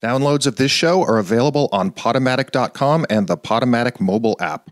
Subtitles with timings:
[0.00, 4.70] Downloads of this show are available on Podomatic.com and the Podomatic mobile app.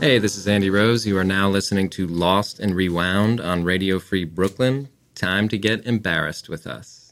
[0.00, 1.04] Hey, this is Andy Rose.
[1.04, 4.88] You are now listening to Lost and Rewound on Radio Free Brooklyn.
[5.16, 7.03] Time to get embarrassed with us.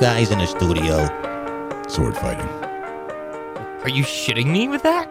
[0.00, 1.04] Guys in a studio.
[1.88, 2.48] Sword fighting.
[3.82, 5.06] Are you shitting me with that?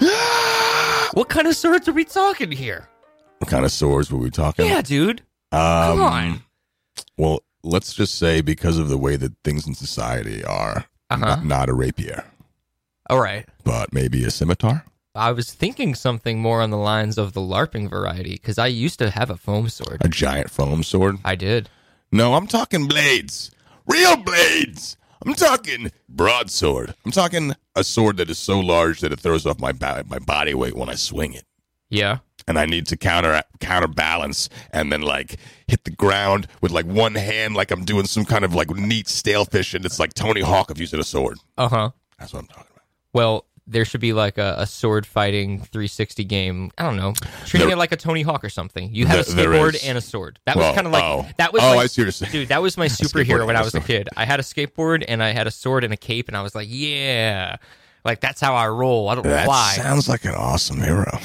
[1.14, 2.88] what kind of swords are we talking here?
[3.38, 4.66] What kind of swords were we talking?
[4.66, 5.20] Yeah, dude.
[5.52, 6.42] Um, Come on.
[7.16, 11.16] Well, let's just say because of the way that things in society are, Uh-huh.
[11.18, 12.24] not, not a rapier,
[13.10, 13.46] All right.
[13.64, 14.84] but maybe a scimitar.
[15.14, 18.98] I was thinking something more on the lines of the LARPing variety because I used
[18.98, 19.98] to have a foam sword.
[20.00, 21.18] A giant foam sword.
[21.24, 21.68] I did.
[22.14, 23.50] No, I'm talking blades.
[23.88, 24.96] Real blades.
[25.26, 26.94] I'm talking broadsword.
[27.04, 30.20] I'm talking a sword that is so large that it throws off my ba- my
[30.20, 31.44] body weight when I swing it.
[31.90, 32.18] Yeah.
[32.46, 37.16] and I need to counter counterbalance and then like hit the ground with like one
[37.16, 40.40] hand, like I'm doing some kind of like neat stale fish, and it's like Tony
[40.40, 41.38] Hawk if using a sword.
[41.58, 41.90] Uh huh.
[42.18, 42.84] That's what I'm talking about.
[43.12, 46.70] Well, there should be like a, a sword fighting 360 game.
[46.76, 47.14] I don't know,
[47.46, 48.94] treating There- it like a Tony Hawk or something.
[48.94, 50.38] You have a There- skateboard and a sword.
[50.46, 51.26] That was kind of like oh.
[51.38, 51.62] that was.
[51.62, 52.30] Oh, my, I see what you're.
[52.30, 54.08] Dude, that was my superhero when I was a kid.
[54.16, 56.54] I had a skateboard and I had a sword and a cape, and I was
[56.54, 57.56] like, yeah,
[58.04, 59.08] like that's how I roll.
[59.08, 59.72] I don't That fly.
[59.76, 61.10] sounds like an awesome hero.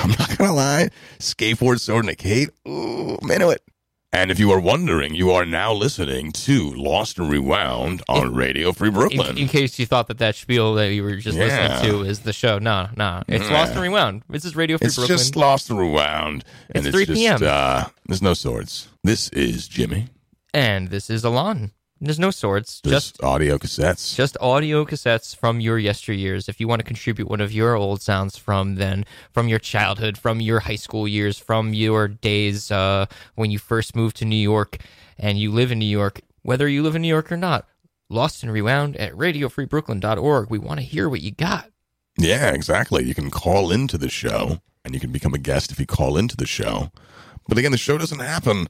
[0.00, 0.88] I'm not gonna lie.
[1.18, 2.50] Skateboard, sword, and a cape.
[2.66, 3.62] Ooh, I'm into it.
[4.10, 8.72] And if you are wondering, you are now listening to Lost and Rewound on Radio
[8.72, 9.36] Free Brooklyn.
[9.36, 11.44] in case you thought that that spiel that you were just Yeah.
[11.44, 14.22] listening to is the show, no, no, it's Lost and Rewound.
[14.30, 15.18] This is Radio Free it's Brooklyn.
[15.18, 17.40] just Lost and Rewound, and It's it's, 3 just p.m..
[17.44, 18.88] uh, there's no swords.
[19.04, 20.08] This is Jimmy.
[20.54, 21.72] and this is Alon.
[22.00, 24.14] There's no swords, Just, just audio cassettes.
[24.14, 26.48] just audio cassettes from your yesteryears.
[26.48, 30.16] If you want to contribute one of your old sounds from then, from your childhood,
[30.16, 34.36] from your high school years, from your days uh, when you first moved to New
[34.36, 34.76] York
[35.18, 37.66] and you live in New York, whether you live in New York or not,
[38.08, 40.50] Lost and Rewound at radiofreebrooklyn.org.
[40.50, 41.70] We want to hear what you got.
[42.16, 43.04] yeah, exactly.
[43.04, 46.16] You can call into the show, and you can become a guest if you call
[46.16, 46.90] into the show.
[47.48, 48.68] But again, the show doesn't happen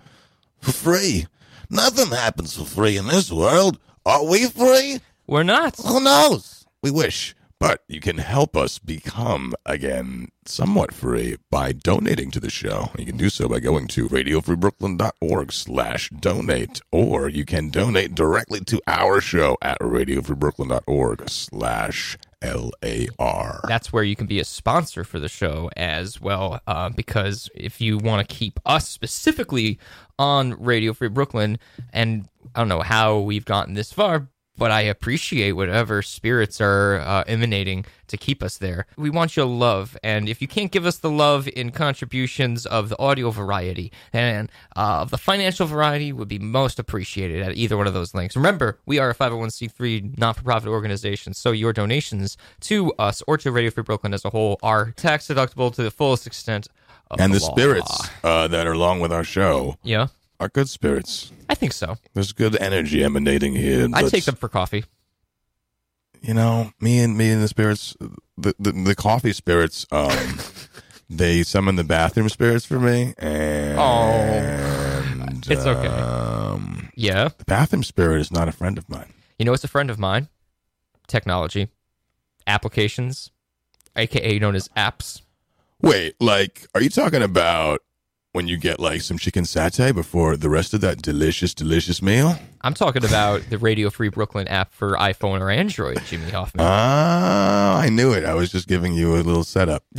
[0.60, 1.26] for free.
[1.70, 3.78] Nothing happens for free in this world.
[4.06, 5.00] Are we free?
[5.26, 5.76] We're not.
[5.76, 6.66] Who knows?
[6.82, 7.34] We wish.
[7.60, 12.90] But you can help us become, again, somewhat free by donating to the show.
[12.96, 18.60] You can do so by going to radiofreebrooklyn.org slash donate, or you can donate directly
[18.60, 23.60] to our show at radiofreebrooklyn.org slash L-A-R.
[23.66, 26.60] That's where you can be a sponsor for the show as well.
[26.66, 29.78] Uh, because if you want to keep us specifically
[30.18, 31.58] on Radio Free Brooklyn,
[31.92, 36.96] and I don't know how we've gotten this far, but I appreciate whatever spirits are
[37.00, 38.86] uh, emanating to keep us there.
[38.96, 42.88] We want your love, and if you can't give us the love in contributions of
[42.88, 47.76] the audio variety and uh, of the financial variety, would be most appreciated at either
[47.76, 48.34] one of those links.
[48.34, 53.70] Remember, we are a 501c3 non-for-profit organization, so your donations to us or to Radio
[53.70, 56.68] Free Brooklyn as a whole are tax deductible to the fullest extent.
[57.10, 57.50] Of And the law.
[57.52, 60.08] spirits uh, that are along with our show Yeah,
[60.40, 61.32] are good spirits.
[61.48, 61.96] I think so.
[62.14, 63.88] There's good energy emanating here.
[63.92, 64.84] I take them for coffee.
[66.20, 67.96] You know, me and me and the spirits,
[68.36, 70.38] the the, the coffee spirits, um,
[71.10, 75.14] they summon the bathroom spirits for me, and Oh.
[75.50, 75.86] It's okay.
[75.86, 79.12] Um, Yeah, the bathroom spirit is not a friend of mine.
[79.38, 80.28] you know, it's a friend of mine.
[81.06, 81.68] Technology,
[82.46, 83.30] applications,
[83.96, 85.22] aka known as apps.
[85.80, 87.82] Wait, like, are you talking about
[88.32, 92.38] when you get like some chicken satay before the rest of that delicious, delicious meal?
[92.60, 96.64] I'm talking about the Radio Free Brooklyn app for iPhone or Android, Jimmy Hoffman.
[96.66, 98.24] Ah, I knew it.
[98.24, 99.84] I was just giving you a little setup.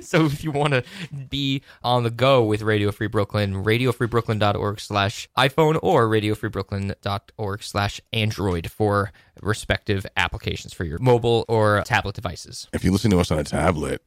[0.00, 0.84] so if you want to
[1.30, 8.70] be on the go with Radio Free Brooklyn, radiofreebrooklyn.org slash iPhone or radiofreebrooklyn.org slash Android
[8.70, 12.68] for respective applications for your mobile or tablet devices.
[12.72, 14.02] If you listen to us on a tablet,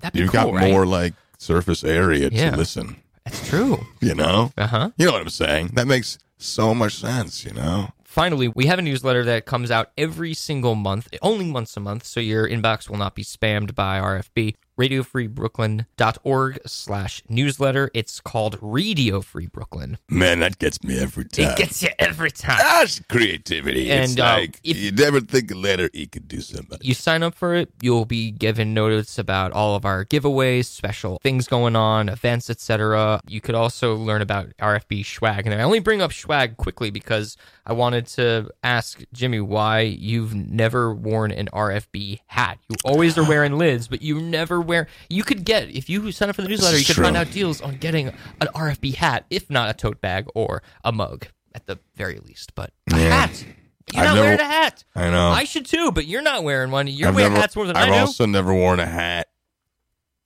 [0.00, 0.70] That'd be you've cool, got right?
[0.70, 2.50] more like surface area Yeah.
[2.50, 2.96] to listen.
[3.24, 3.86] That's true.
[4.00, 4.90] You know, Uh-huh.
[4.96, 5.68] you know what I'm saying.
[5.74, 7.44] That makes so much sense.
[7.44, 7.90] You know.
[8.04, 12.04] Finally, we have a newsletter that comes out every single month, only once a month,
[12.06, 14.54] so your inbox will not be spammed by RFB.
[14.78, 17.90] radiofreebrooklyn.org slash newsletter.
[17.94, 19.98] It's called Radio Free Brooklyn.
[20.08, 21.50] Man, that gets me every time.
[21.52, 22.58] It gets you every time.
[22.58, 23.90] That's creativity.
[23.90, 26.78] it's And, uh, like if- you never think a letter E could do something.
[26.80, 31.18] you sign up for it, you'll be given notice about all of our giveaways, special
[31.22, 33.20] things going on, events, etc.
[33.26, 35.46] You could also learn about RFB swag.
[35.46, 37.36] And I only bring up swag quickly because
[37.66, 42.58] I wanted to ask Jimmy why you've never worn an RFB hat.
[42.68, 44.86] You always are wearing lids, but you never wear.
[45.10, 47.60] You could get if you sign up for the newsletter, you could find out deals
[47.60, 51.78] on getting an RFB hat, if not a tote bag or a mug at the
[51.96, 52.54] very least.
[52.54, 53.26] But a Yeah.
[53.26, 53.44] hat.
[53.92, 54.84] You're I've not never- wearing a hat.
[54.94, 55.30] I know.
[55.30, 56.86] I should too, but you're not wearing one.
[56.86, 58.00] You're I've wearing never- hats more than I've I do.
[58.00, 59.28] also never worn a hat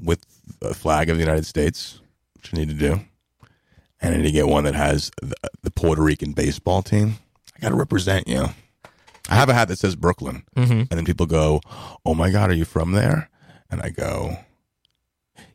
[0.01, 0.25] with
[0.61, 2.01] a flag of the United States,
[2.35, 3.01] which I need to do.
[4.01, 7.19] And I need to get one that has the, the Puerto Rican baseball team.
[7.57, 8.47] I got to represent you.
[9.31, 10.43] I have a hat that says Brooklyn.
[10.57, 10.73] Mm-hmm.
[10.73, 11.61] And then people go,
[12.05, 13.31] Oh my God, are you from there?
[13.73, 14.37] And I go,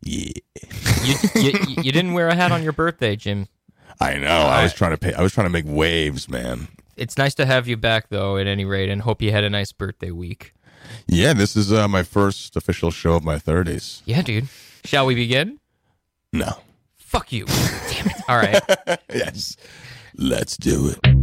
[0.01, 0.31] Yeah.
[1.05, 1.51] you, you,
[1.83, 3.47] you didn't wear a hat on your birthday, Jim.
[4.01, 4.27] I know.
[4.27, 5.13] I was trying to pay.
[5.13, 6.67] I was trying to make waves, man.
[6.95, 9.49] It's nice to have you back, though, at any rate, and hope you had a
[9.51, 10.53] nice birthday week.
[11.07, 14.01] Yeah, this is uh, my first official show of my 30s.
[14.05, 14.47] Yeah, dude.
[14.83, 15.59] Shall we begin?
[16.33, 16.57] No.
[16.97, 17.45] Fuck you.
[17.45, 18.15] Damn it.
[18.27, 18.99] All right.
[19.13, 19.57] yes.
[20.15, 21.16] Let's do it.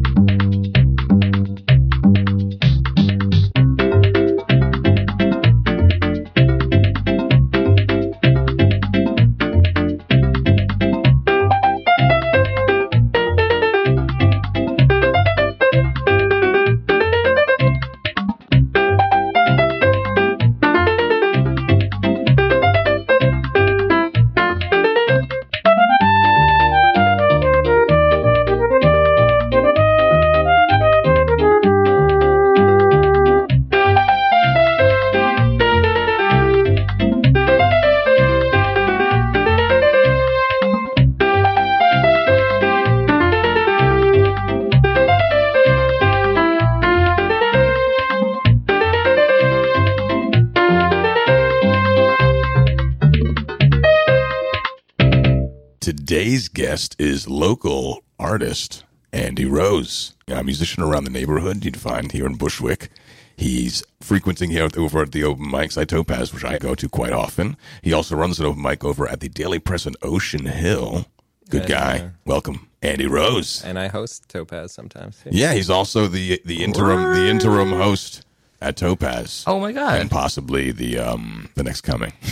[57.24, 62.90] Is local artist Andy Rose, a musician around the neighborhood you'd find here in Bushwick.
[63.36, 67.12] He's frequenting here over at the open mics at Topaz, which I go to quite
[67.12, 67.56] often.
[67.82, 71.06] He also runs an open mic over at the Daily Press in Ocean Hill.
[71.48, 72.10] Good guy.
[72.24, 73.62] Welcome, Andy Rose.
[73.64, 75.22] And I host Topaz sometimes.
[75.22, 75.30] Too.
[75.32, 78.24] Yeah, he's also the the interim the interim host
[78.60, 79.44] at Topaz.
[79.46, 80.00] Oh, my God.
[80.00, 82.12] And possibly the um the next coming.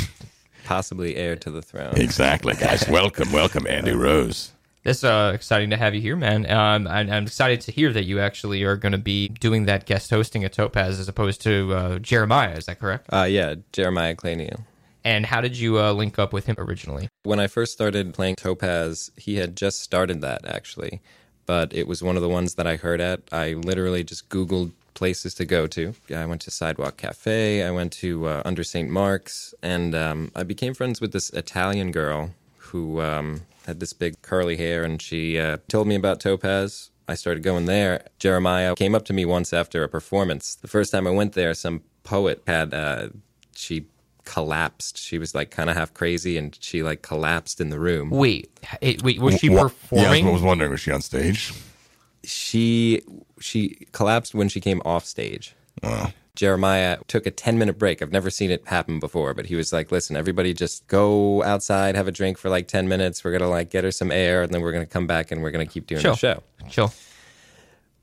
[0.64, 1.94] Possibly heir to the throne.
[1.96, 2.88] exactly, guys.
[2.88, 4.52] welcome, welcome, Andy Rose.
[4.84, 6.50] It's uh, exciting to have you here, man.
[6.50, 9.87] Um, I, I'm excited to hear that you actually are going to be doing that
[9.87, 12.55] guest hosting at Topaz as opposed to uh, Jeremiah.
[12.56, 13.06] Is that correct?
[13.12, 14.64] Uh, yeah, Jeremiah Claniel.
[15.05, 17.08] And how did you uh, link up with him originally?
[17.23, 21.00] When I first started playing Topaz, he had just started that actually,
[21.46, 23.20] but it was one of the ones that I heard at.
[23.31, 25.94] I literally just Googled places to go to.
[26.14, 28.90] I went to Sidewalk Cafe, I went to uh, Under St.
[28.90, 34.20] Mark's, and um, I became friends with this Italian girl who um, had this big
[34.23, 36.91] curly hair, and she uh, told me about Topaz.
[37.09, 38.06] I started going there.
[38.19, 40.55] Jeremiah came up to me once after a performance.
[40.55, 43.09] The first time I went there, some poet had, uh,
[43.55, 43.87] she
[44.25, 44.99] collapsed.
[44.99, 48.11] She was like kind of half crazy and she like collapsed in the room.
[48.11, 48.50] Wait,
[49.03, 50.25] wait, was she Wha- performing?
[50.25, 51.53] Yeah, I was wondering, was she on stage?
[52.25, 53.03] She
[53.41, 55.57] she collapsed when she came off stage.
[55.83, 56.12] Wow.
[56.34, 58.00] Jeremiah took a 10 minute break.
[58.00, 61.94] I've never seen it happen before, but he was like, listen, everybody just go outside,
[61.94, 63.22] have a drink for like 10 minutes.
[63.22, 65.30] We're going to like get her some air and then we're going to come back
[65.30, 66.12] and we're going to keep doing Sure.
[66.12, 66.42] the show.
[66.70, 66.92] Chill.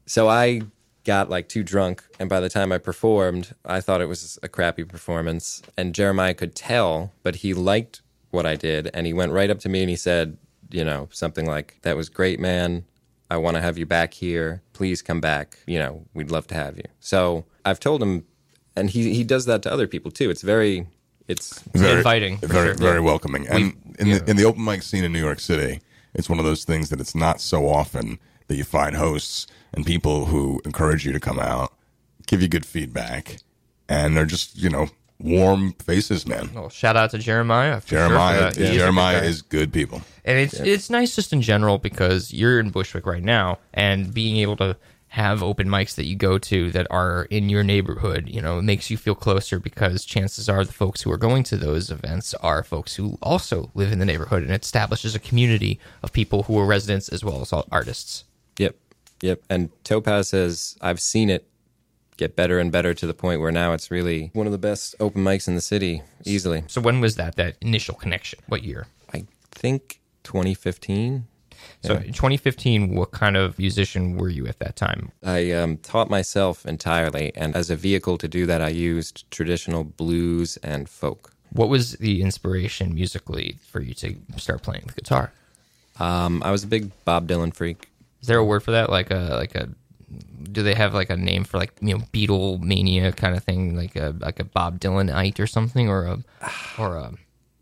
[0.05, 0.61] So I
[1.05, 2.03] got like too drunk.
[2.19, 5.63] And by the time I performed, I thought it was a crappy performance.
[5.75, 8.91] And Jeremiah could tell, but he liked what I did.
[8.93, 10.37] And he went right up to me and he said,
[10.69, 12.85] you know, something like, that was great, man.
[13.29, 14.61] I want to have you back here.
[14.73, 15.59] Please come back.
[15.67, 16.85] You know, we'd love to have you.
[16.99, 18.25] So I've told him,
[18.75, 20.29] and he, he does that to other people too.
[20.29, 20.87] It's very,
[21.27, 22.73] it's very, inviting, very sure.
[22.75, 23.47] very welcoming.
[23.47, 24.17] And in yeah.
[24.19, 25.81] the in the open mic scene in New York City,
[26.13, 29.85] it's one of those things that it's not so often that you find hosts and
[29.85, 31.73] people who encourage you to come out,
[32.25, 33.37] give you good feedback,
[33.87, 34.89] and they're just you know
[35.19, 36.49] warm faces, man.
[36.53, 37.81] Well, shout out to Jeremiah.
[37.81, 40.01] For sure for Jeremiah, is good Jeremiah is good people.
[40.25, 44.37] And it's it's nice just in general because you're in Bushwick right now, and being
[44.37, 44.77] able to
[45.09, 48.91] have open mics that you go to that are in your neighborhood, you know, makes
[48.91, 52.61] you feel closer because chances are the folks who are going to those events are
[52.61, 56.57] folks who also live in the neighborhood, and it establishes a community of people who
[56.59, 58.23] are residents as well as artists.
[58.59, 58.75] Yep.
[59.21, 59.41] Yep.
[59.49, 61.48] And Topaz says, I've seen it
[62.19, 64.93] get better and better to the point where now it's really one of the best
[64.99, 66.63] open mics in the city, easily.
[66.67, 67.35] So when was that?
[67.37, 68.39] That initial connection?
[68.47, 68.87] What year?
[69.13, 71.25] I think 2015.
[71.81, 75.11] So in 2015, what kind of musician were you at that time?
[75.23, 79.83] I um, taught myself entirely, and as a vehicle to do that, I used traditional
[79.85, 81.33] blues and folk.
[81.51, 85.31] What was the inspiration musically for you to start playing the guitar?
[85.99, 87.89] Um, I was a big Bob Dylan freak.
[88.21, 88.89] Is there a word for that?
[88.89, 89.69] Like a like a
[90.51, 93.75] do they have like a name for like you know Beatle mania kind of thing,
[93.75, 96.23] like a like a Bob Dylanite or something, or a
[96.77, 97.13] or a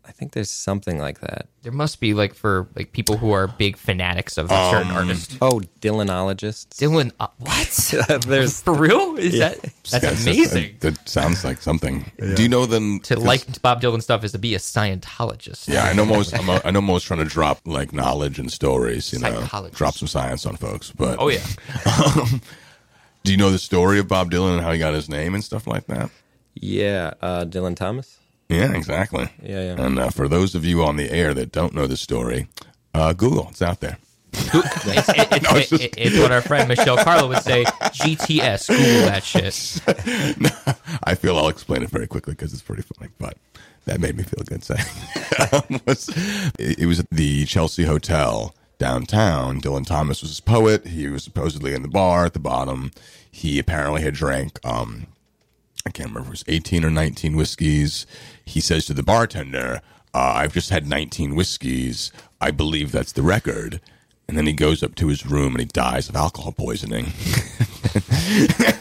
[0.08, 1.48] I think there's something like that.
[1.62, 5.36] there must be like for like people who are big fanatics of a certain artist.
[5.42, 6.68] Oh, Dylanologists.
[6.68, 8.22] Dylan, uh, what?
[8.26, 9.16] there's For real?
[9.16, 9.60] Is that
[9.90, 10.76] that's Yes, amazing?
[10.80, 12.10] That, that sounds like something.
[12.36, 13.00] Do you know them?
[13.00, 15.68] to like Bob Dylan stuff is to be a Scientologist.
[15.68, 16.36] Yeah, I know most.
[16.36, 19.12] I'm a, I know most trying to drop like knowledge and stories.
[19.12, 19.76] You know, Psychologist.
[19.76, 20.90] drop some science on folks.
[20.90, 21.44] But Oh yeah.
[23.24, 25.44] do you know the story of Bob Dylan and how he got his name and
[25.44, 26.10] stuff like that?
[26.54, 28.18] yeah, uh, Dylan Thomas.
[28.48, 29.28] Yeah, exactly.
[29.42, 29.84] Yeah, yeah.
[29.84, 32.48] And uh, for those of you on the air that don't know the story,
[32.94, 33.48] uh, Google.
[33.50, 33.98] It's out there.
[34.32, 37.64] It's, it- it's- it's it's what our friend Michelle Carlo would say.
[37.64, 41.00] GTS, Google that shit.
[41.04, 43.36] I feel I'll explain it very quickly because it's pretty funny, but
[43.84, 44.80] that made me feel good saying.
[45.70, 46.10] it, was,
[46.58, 49.60] it was at the Chelsea Hotel downtown.
[49.60, 50.86] Dylan Thomas was a poet.
[50.86, 52.92] He was supposedly in the bar at the bottom.
[53.30, 55.06] He apparently had drank, um,
[55.86, 58.06] I can't remember, if it was 18 or 19 whiskeys.
[58.44, 59.80] He says to the bartender,
[60.14, 62.12] uh, I've just had 19 whiskeys.
[62.40, 63.80] I believe that's the record.
[64.28, 67.06] And then he goes up to his room and he dies of alcohol poisoning.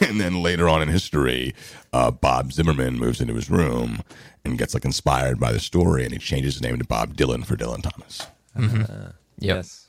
[0.01, 1.55] and then later on in history,
[1.93, 4.01] uh, Bob Zimmerman moves into his room
[4.43, 7.45] and gets like inspired by the story, and he changes his name to Bob Dylan
[7.45, 8.27] for Dylan Thomas.
[9.39, 9.55] Yep.
[9.57, 9.86] Yes.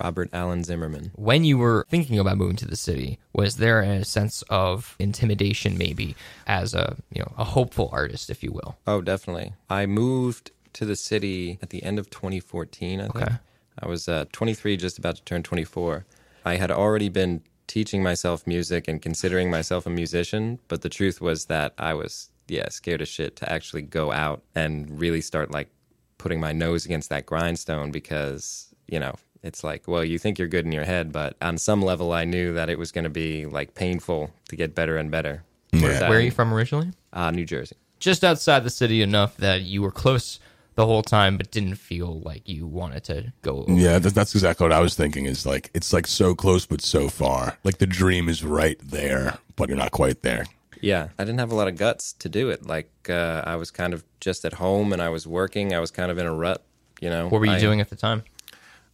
[0.00, 1.10] Robert Allen Zimmerman.
[1.14, 5.76] When you were thinking about moving to the city, was there a sense of intimidation,
[5.78, 6.14] maybe,
[6.46, 8.76] as a you know a hopeful artist, if you will?
[8.86, 9.54] Oh, definitely.
[9.68, 13.16] I moved to the city at the end of 2014, I think.
[13.16, 13.34] Okay.
[13.80, 16.04] I was uh, 23, just about to turn 24.
[16.44, 21.20] I had already been teaching myself music and considering myself a musician, but the truth
[21.20, 25.50] was that I was, yeah, scared as shit to actually go out and really start
[25.50, 25.68] like
[26.16, 30.48] putting my nose against that grindstone because, you know, it's like, well, you think you're
[30.48, 33.10] good in your head, but on some level, I knew that it was going to
[33.10, 35.44] be like painful to get better and better.
[35.72, 36.92] Whereas Where are you from originally?
[37.12, 37.76] Uh, New Jersey.
[38.00, 40.38] Just outside the city enough that you were close
[40.76, 43.64] the whole time, but didn't feel like you wanted to go.
[43.64, 43.72] over.
[43.72, 45.26] Yeah, that, that's exactly what I was thinking.
[45.26, 47.58] Is like it's like so close but so far.
[47.64, 50.46] Like the dream is right there, but you're not quite there.
[50.80, 52.64] Yeah, I didn't have a lot of guts to do it.
[52.64, 55.74] Like uh, I was kind of just at home and I was working.
[55.74, 56.62] I was kind of in a rut,
[57.00, 57.28] you know.
[57.28, 58.22] What were you I, doing at the time?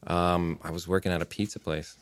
[0.07, 1.97] Um, I was working at a pizza place.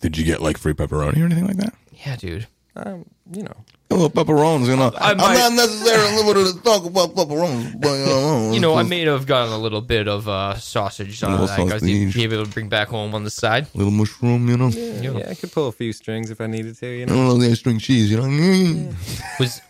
[0.00, 1.74] Did you get like free pepperoni or anything like that?
[2.06, 2.46] Yeah, dude.
[2.74, 3.54] Um, you know,
[3.90, 4.90] A little pepperonis, you know.
[4.98, 8.82] I might- I'm not necessarily limited to talk about pepperonis, but uh, You know, I
[8.82, 12.14] may have gotten a little bit of uh, sausage on Little that I was sausage.
[12.14, 13.66] be able to bring back home on the side.
[13.74, 14.68] little mushroom, you know.
[14.68, 16.86] yeah, I could pull a few strings if I needed to.
[16.86, 18.92] You I know, don't know, they string cheese, you know.
[19.38, 19.60] Was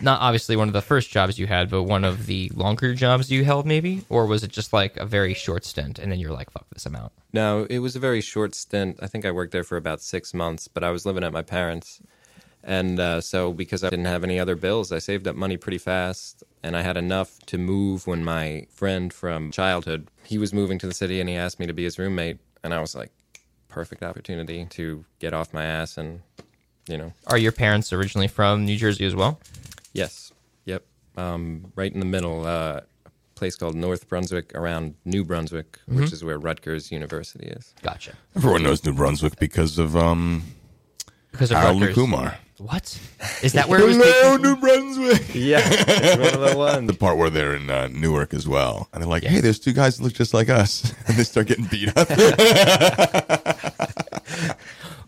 [0.00, 3.30] not obviously one of the first jobs you had, but one of the longer jobs
[3.30, 6.32] you held, maybe, or was it just like a very short stint, and then you're
[6.32, 8.98] like, "Fuck this, I'm out." no, it was a very short stint.
[9.00, 11.42] I think I worked there for about six months, but I was living at my
[11.42, 12.00] parents,
[12.62, 15.78] and uh, so because I didn't have any other bills, I saved up money pretty
[15.78, 20.78] fast, and I had enough to move when my friend from childhood he was moving
[20.78, 23.10] to the city, and he asked me to be his roommate, and I was like,
[23.68, 26.20] perfect opportunity to get off my ass and,
[26.88, 29.40] you know, Are your parents originally from New Jersey as well?
[29.92, 30.32] yes,
[30.64, 30.84] yep,
[31.16, 36.12] um, right in the middle, uh, a place called North Brunswick around New Brunswick, which
[36.12, 37.74] is where Rutgers University is.
[37.82, 38.12] Gotcha.
[38.36, 40.42] Everyone knows New Brunswick because of um,
[41.32, 41.94] Because of Harold Rutgers.
[41.94, 42.36] Kumar.
[42.58, 42.96] What
[43.42, 43.68] is that?
[43.68, 43.96] Where it was?
[43.96, 45.22] Hello, taken- New Brunswick.
[45.34, 46.86] Yeah, it's one of the ones.
[46.86, 49.72] The part where they're in uh, Newark as well, and they're like, "Hey, there's two
[49.72, 52.08] guys that look just like us," and they start getting beat up.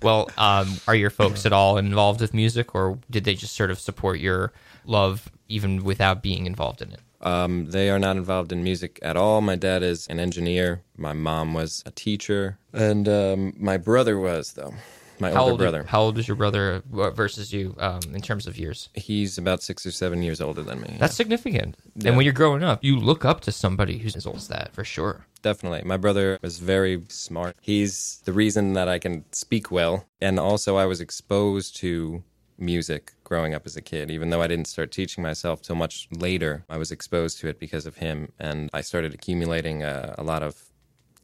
[0.02, 3.70] Well, um, are your folks at all involved with music, or did they just sort
[3.70, 4.52] of support your
[4.84, 7.00] love even without being involved in it?
[7.22, 9.40] Um, they are not involved in music at all.
[9.40, 10.82] My dad is an engineer.
[10.96, 14.74] My mom was a teacher, and um, my brother was though.
[15.18, 15.58] My How older old?
[15.58, 15.82] brother.
[15.84, 18.88] How old is your brother uh, versus you um, in terms of years?
[18.94, 20.96] He's about six or seven years older than me.
[20.98, 21.76] That's significant.
[21.94, 22.08] Yeah.
[22.08, 24.72] And when you're growing up, you look up to somebody who's as old as that
[24.74, 25.26] for sure.
[25.42, 25.82] Definitely.
[25.84, 27.56] My brother was very smart.
[27.60, 30.06] He's the reason that I can speak well.
[30.20, 32.22] And also, I was exposed to
[32.58, 34.10] music growing up as a kid.
[34.10, 37.58] Even though I didn't start teaching myself till much later, I was exposed to it
[37.60, 38.32] because of him.
[38.38, 40.62] And I started accumulating a, a lot of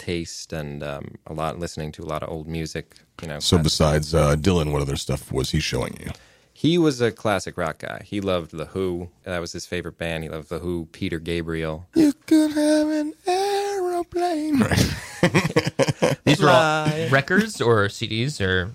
[0.07, 2.87] taste and um, a lot listening to a lot of old music.
[3.23, 6.11] You know, so besides uh, Dylan, what other stuff was he showing you?
[6.55, 8.03] He was a classic rock guy.
[8.05, 9.09] He loved The Who.
[9.25, 10.23] That was his favorite band.
[10.25, 11.87] He loved The Who, Peter Gabriel.
[11.95, 14.59] You could have an aeroplane.
[14.61, 14.91] Right.
[16.25, 18.75] These were all records or CDs or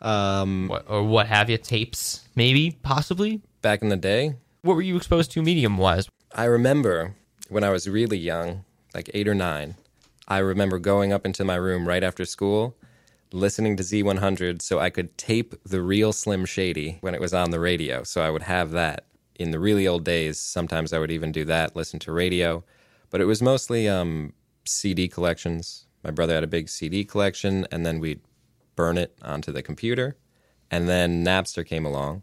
[0.00, 3.40] Um, what, or what have you, tapes, maybe, possibly.
[3.62, 6.08] back in the day, What were you exposed to medium wise?
[6.34, 7.14] I remember
[7.48, 8.64] when I was really young,
[8.94, 9.74] like eight or nine,
[10.28, 12.76] I remember going up into my room right after school,
[13.32, 17.50] listening to Z100 so I could tape the real Slim Shady when it was on
[17.50, 18.02] the radio.
[18.02, 19.06] So I would have that.
[19.36, 22.64] In the really old days, sometimes I would even do that, listen to radio.
[23.10, 24.32] But it was mostly um,
[24.64, 25.86] CD collections.
[26.02, 28.20] My brother had a big CD collection, and then we'd
[28.74, 30.16] burn it onto the computer.
[30.70, 32.22] And then Napster came along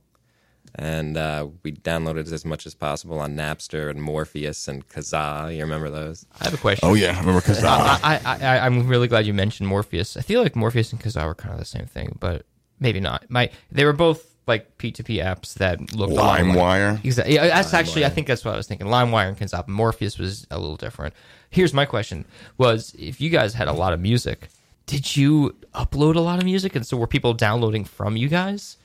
[0.75, 5.56] and uh, we downloaded as much as possible on Napster and Morpheus and Kazaa.
[5.56, 6.25] You remember those?
[6.42, 6.89] I have a question.
[6.89, 8.00] Oh yeah, I remember Kazaa.
[8.03, 10.18] I, I, I, I'm really glad you mentioned Morpheus.
[10.18, 12.46] I feel like Morpheus and Kazaa were kind of the same thing, but
[12.80, 13.30] maybe not.
[13.30, 17.06] My they were both like P2P apps that looked a lot like- LimeWire.
[17.06, 17.36] Exactly.
[17.36, 18.88] Yeah, that's actually I think that's what I was thinking.
[18.88, 19.68] LimeWire and Kazaa.
[19.68, 21.13] Morpheus was a little different.
[21.50, 22.25] Here's my question:
[22.58, 24.50] Was if you guys had a lot of music,
[24.88, 28.77] did you upload a lot of music, and so were people downloading from you guys?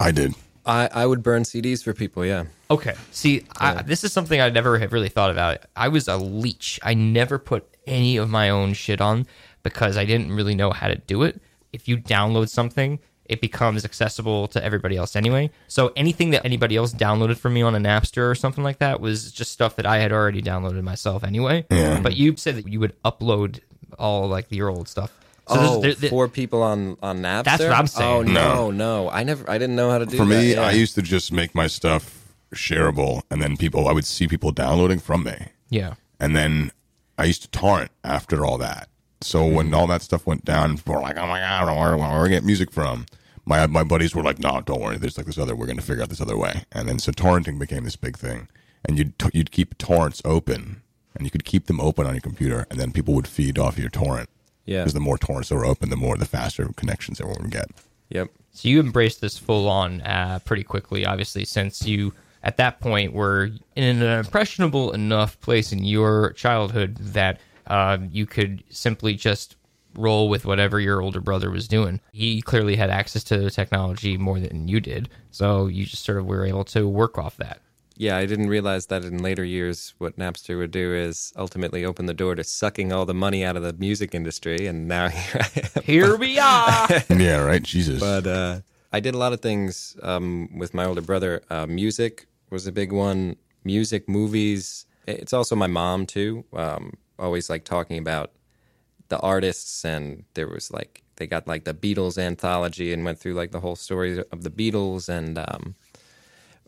[0.00, 0.34] I did.
[0.66, 2.46] I, I would burn CDs for people, yeah.
[2.70, 2.94] Okay.
[3.12, 5.58] See, I, this is something I never have really thought about.
[5.76, 6.80] I was a leech.
[6.82, 9.26] I never put any of my own shit on
[9.62, 11.40] because I didn't really know how to do it.
[11.72, 15.50] If you download something, it becomes accessible to everybody else anyway.
[15.68, 19.00] So anything that anybody else downloaded from me on a Napster or something like that
[19.00, 21.66] was just stuff that I had already downloaded myself anyway.
[21.70, 22.00] Yeah.
[22.00, 23.60] But you said that you would upload
[23.98, 25.12] all like your old stuff.
[25.48, 27.44] So oh, there's- there- for people on on Napster.
[27.44, 28.10] That's what I'm saying.
[28.10, 28.70] Oh no, No.
[28.70, 30.16] no, I never, I didn't know how to do that.
[30.16, 30.40] For that.
[30.42, 30.62] me, yeah.
[30.62, 34.50] I used to just make my stuff shareable, and then people, I would see people
[34.52, 35.36] downloading from me,
[35.70, 35.94] yeah.
[36.18, 36.72] and then
[37.18, 38.88] I used to torrent after all that.
[39.20, 39.54] So mm-hmm.
[39.54, 42.22] when all that stuff went down, people were like, "Oh my god, where, where, where
[42.22, 43.06] we get music from?"
[43.44, 44.98] My my buddies were like, "No, don't worry.
[44.98, 45.54] There's like this other.
[45.56, 48.16] We're going to figure out this other way." And then so torrenting became this big
[48.18, 48.48] thing,
[48.84, 50.82] and you'd t- you'd keep torrents open,
[51.14, 53.78] and you could keep them open on your computer, and then people would feed off
[53.78, 54.28] your torrent.
[54.66, 54.80] Yeah.
[54.80, 57.70] Because the more torrents that were open, the more the faster connections everyone would get.
[58.10, 58.30] Yep.
[58.52, 63.12] So you embraced this full on uh, pretty quickly, obviously, since you at that point
[63.12, 69.56] were in an impressionable enough place in your childhood that uh, you could simply just
[69.94, 72.00] roll with whatever your older brother was doing.
[72.12, 76.18] He clearly had access to the technology more than you did, so you just sort
[76.18, 77.60] of were able to work off that.
[77.98, 82.06] Yeah, I didn't realize that in later years, what Napster would do is ultimately open
[82.06, 85.40] the door to sucking all the money out of the music industry, and now here
[85.40, 85.82] I am.
[85.82, 86.88] Here we are.
[87.08, 87.62] yeah, right.
[87.62, 88.00] Jesus.
[88.00, 88.60] But uh,
[88.92, 91.42] I did a lot of things um, with my older brother.
[91.48, 93.36] Uh, music was a big one.
[93.64, 94.86] Music, movies.
[95.06, 96.44] It's also my mom too.
[96.52, 98.32] Um, always like talking about
[99.08, 103.34] the artists, and there was like they got like the Beatles anthology and went through
[103.34, 105.74] like the whole story of the Beatles, and um,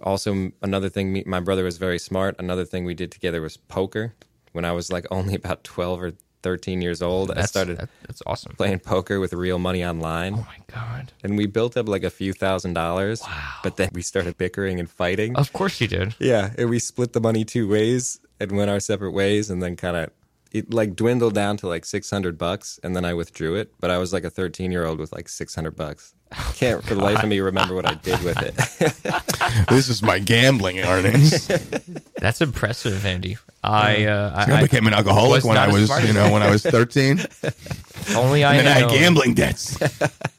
[0.02, 1.12] also another thing.
[1.12, 2.36] Me, my brother was very smart.
[2.38, 4.14] Another thing we did together was poker.
[4.52, 8.22] When I was like only about twelve or thirteen years old, I started that- that's
[8.26, 8.54] awesome.
[8.56, 11.12] playing poker with real money online Oh my god!
[11.24, 13.22] and we built up like a few thousand dollars.
[13.22, 13.54] Wow.
[13.62, 15.36] But then we started bickering and fighting.
[15.36, 16.14] Of course you did.
[16.20, 19.74] Yeah, and we split the money two ways and went our separate ways, and then
[19.76, 20.10] kind of
[20.50, 23.72] it like dwindled down to like six hundred bucks, and then I withdrew it.
[23.80, 26.14] But I was like a thirteen year old with like six hundred bucks.
[26.54, 28.54] Can't for the life of me remember what I did with it.
[29.68, 31.46] this is my gambling earnings.
[32.18, 33.38] That's impressive, Andy.
[33.64, 36.62] I uh, I I, became an alcoholic when I was, you know, when I was
[36.62, 37.20] 13.
[38.14, 39.78] Only I and then I had had gambling debts.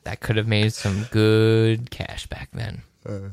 [0.04, 2.84] that could have made some good cash back then.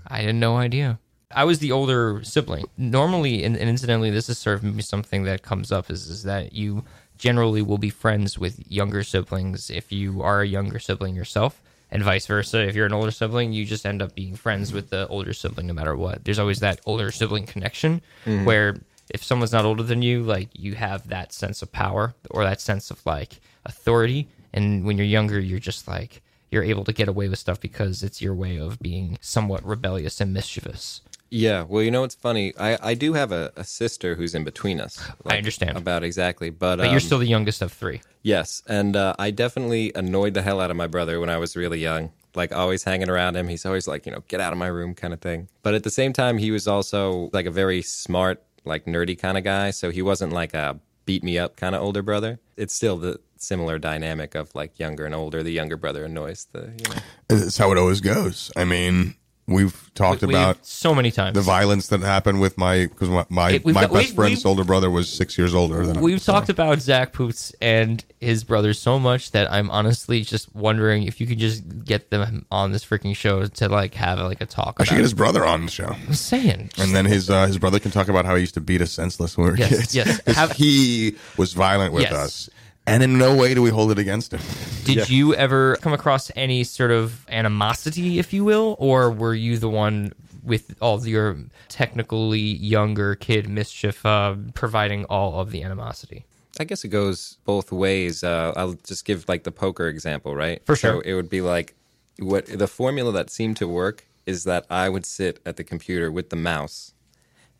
[0.06, 0.98] I had no idea.
[1.36, 2.64] I was the older sibling.
[2.78, 6.54] Normally, and, and incidentally, this is sort of something that comes up is, is that
[6.54, 6.82] you
[7.18, 12.02] generally will be friends with younger siblings if you are a younger sibling yourself, and
[12.02, 12.66] vice versa.
[12.66, 15.66] If you're an older sibling, you just end up being friends with the older sibling
[15.66, 16.24] no matter what.
[16.24, 18.46] There's always that older sibling connection mm-hmm.
[18.46, 18.78] where
[19.10, 22.62] if someone's not older than you, like you have that sense of power or that
[22.62, 24.26] sense of like authority.
[24.54, 28.02] And when you're younger, you're just like, you're able to get away with stuff because
[28.02, 31.02] it's your way of being somewhat rebellious and mischievous.
[31.30, 32.52] Yeah, well, you know what's funny?
[32.58, 34.98] I I do have a, a sister who's in between us.
[35.24, 35.76] like, understand.
[35.76, 38.00] about exactly, but But um, you're still the youngest of three.
[38.22, 41.56] Yes, and uh, I definitely annoyed the hell out of my brother when I was
[41.56, 42.12] really young.
[42.34, 44.94] Like always hanging around him, he's always like, you know, get out of my room,
[44.94, 45.48] kind of thing.
[45.62, 49.38] But at the same time, he was also like a very smart, like nerdy kind
[49.38, 49.70] of guy.
[49.70, 52.38] So he wasn't like a beat me up kind of older brother.
[52.56, 55.42] It's still the similar dynamic of like younger and older.
[55.42, 57.00] The younger brother annoys the, you know.
[57.28, 58.50] That's how it always goes.
[58.54, 59.14] I mean,
[59.48, 61.34] We've talked We- about so many times.
[61.36, 64.44] the violence that happened with my because my my, It- my got- best we- friend's
[64.44, 66.02] older brother was six years older than us.
[66.02, 66.32] We've so.
[66.32, 71.20] talked about Zach Poots and his brother so much that I'm honestly just wondering if
[71.20, 74.78] you could just get them on this freaking show to like have like a talk.
[74.80, 75.94] I should get his brother on the show.
[76.08, 76.70] I'm saying.
[76.76, 78.90] And then his uh, his brother can talk about how he used to beat us
[78.90, 79.94] senseless when we were Yes, kids.
[79.94, 80.20] yes.
[80.36, 82.12] Have- he was violent with Yes.
[82.12, 82.50] us,
[82.84, 84.40] and in no way do we hold it against him.
[84.86, 89.58] Did you ever come across any sort of animosity, if you will, or were you
[89.58, 91.36] the one with all your
[91.68, 96.24] technically younger kid mischief uh, providing all of the animosity?
[96.58, 98.24] I guess it goes both ways.
[98.24, 100.64] Uh, I'll just give like the poker example, right?
[100.64, 100.94] For sure.
[100.94, 101.74] So it would be like
[102.18, 106.10] what the formula that seemed to work is that I would sit at the computer
[106.10, 106.94] with the mouse,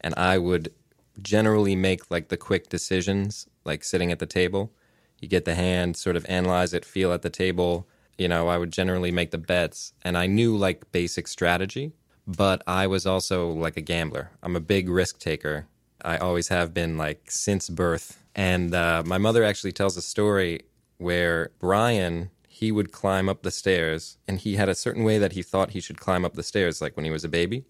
[0.01, 0.73] and I would
[1.21, 4.73] generally make like the quick decisions, like sitting at the table.
[5.21, 7.87] You get the hand, sort of analyze it, feel at the table.
[8.19, 11.93] You know, I would generally make the bets, and I knew like basic strategy,
[12.27, 14.31] but I was also like a gambler.
[14.43, 15.67] I'm a big risk taker.
[16.05, 18.23] I always have been like since birth.
[18.35, 20.63] And uh, my mother actually tells a story
[20.99, 25.33] where Brian he would climb up the stairs, and he had a certain way that
[25.33, 27.67] he thought he should climb up the stairs, like when he was a baby.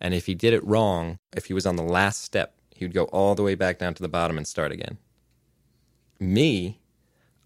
[0.00, 2.94] And if he did it wrong, if he was on the last step, he would
[2.94, 4.98] go all the way back down to the bottom and start again.
[6.32, 6.80] Me,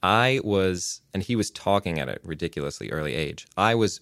[0.03, 3.47] I was, and he was talking at a ridiculously early age.
[3.57, 4.01] I was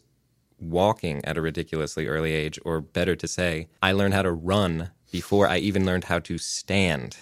[0.59, 4.91] walking at a ridiculously early age, or better to say, I learned how to run
[5.11, 7.19] before I even learned how to stand.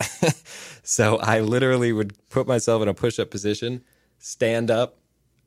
[0.82, 3.82] so I literally would put myself in a push up position,
[4.18, 4.98] stand up,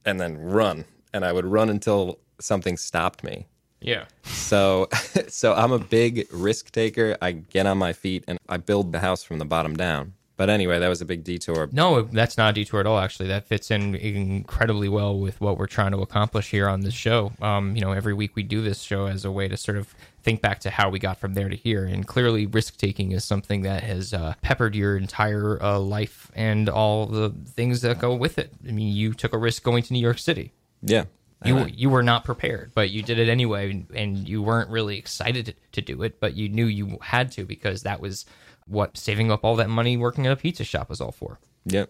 [0.06, 0.86] and then run.
[1.13, 3.48] And I would run until something stopped me.
[3.82, 4.06] Yeah.
[4.24, 4.89] So,
[5.28, 7.18] so I'm a big risk taker.
[7.22, 10.13] I get on my feet and I build the house from the bottom down.
[10.36, 11.69] But anyway, that was a big detour.
[11.72, 12.98] No, that's not a detour at all.
[12.98, 16.96] Actually, that fits in incredibly well with what we're trying to accomplish here on this
[16.96, 17.32] show.
[17.39, 19.93] Um, you know, every week we do this show as a way to sort of
[20.24, 23.24] think back to how we got from there to here, and clearly, risk taking is
[23.24, 28.15] something that has uh, peppered your entire uh, life and all the things that go
[28.15, 28.52] with it.
[28.67, 30.52] I mean, you took a risk going to New York City.
[30.82, 31.06] Yeah.
[31.46, 34.98] You you were not prepared, but you did it anyway, and, and you weren't really
[34.98, 38.26] excited to do it, but you knew you had to because that was
[38.67, 41.39] what saving up all that money working at a pizza shop was all for.
[41.65, 41.89] Yep.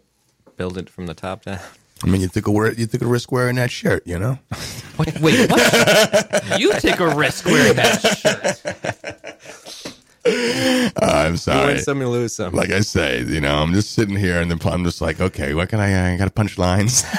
[0.57, 1.59] Build it from the top down.
[2.03, 4.37] I mean, you took a wear, you took a risk wearing that shirt, you know.
[4.95, 6.59] What, wait, what?
[6.59, 9.93] you take a risk wearing that shirt.
[11.01, 11.73] I'm You sorry.
[11.73, 12.53] win some, you lose some.
[12.53, 15.69] Like I say, you know, I'm just sitting here and I'm just like, okay, what
[15.69, 16.11] can I?
[16.11, 17.03] Uh, I got to punch lines.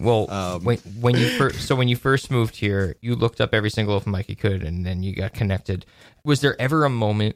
[0.00, 3.52] Well, um, when when you first so when you first moved here, you looked up
[3.52, 5.84] every single open mic you could, and then you got connected.
[6.24, 7.34] Was there ever a moment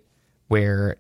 [0.53, 0.97] where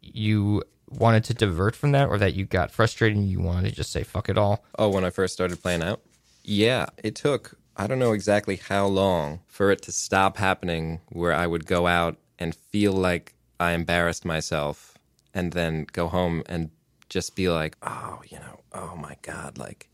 [0.00, 3.76] you wanted to divert from that, or that you got frustrated and you wanted to
[3.76, 4.64] just say "fuck it all"?
[4.76, 6.00] Oh, when I first started playing out?
[6.42, 11.32] Yeah, it took, I don't know exactly how long for it to stop happening where
[11.32, 14.98] I would go out and feel like I embarrassed myself
[15.32, 16.70] and then go home and
[17.08, 19.88] just be like, oh, you know, oh my God, like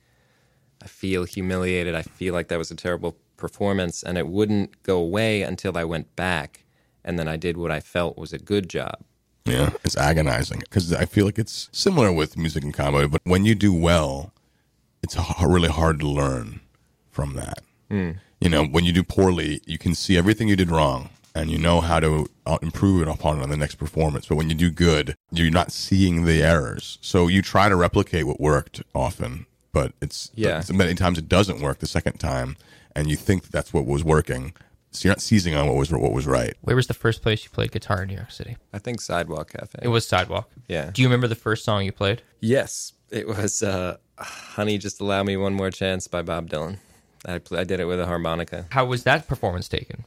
[0.82, 1.94] I feel humiliated.
[1.94, 4.02] I feel like that was a terrible performance.
[4.02, 6.64] And it wouldn't go away until I went back
[7.04, 8.96] and then I did what I felt was a good job.
[9.44, 13.08] Yeah, it's agonizing because I feel like it's similar with music and comedy.
[13.08, 14.32] But when you do well,
[15.02, 16.60] it's really hard to learn
[17.10, 17.60] from that.
[18.40, 21.56] You know, when you do poorly, you can see everything you did wrong and you
[21.58, 24.26] know how to uh, improve it upon it on the next performance.
[24.26, 26.98] But when you do good, you're not seeing the errors.
[27.00, 30.62] So you try to replicate what worked often, but it's Yeah.
[30.72, 32.56] many times it doesn't work the second time,
[32.94, 34.52] and you think that's what was working.
[34.98, 36.56] So you're not seizing on what was what was right.
[36.62, 38.56] Where was the first place you played guitar in New York City?
[38.72, 39.78] I think Sidewalk Cafe.
[39.80, 40.50] It was Sidewalk.
[40.66, 40.90] Yeah.
[40.92, 42.22] Do you remember the first song you played?
[42.40, 46.78] Yes, it was uh, "Honey, Just Allow Me One More Chance" by Bob Dylan.
[47.24, 48.66] I pl- I did it with a harmonica.
[48.70, 50.04] How was that performance taken?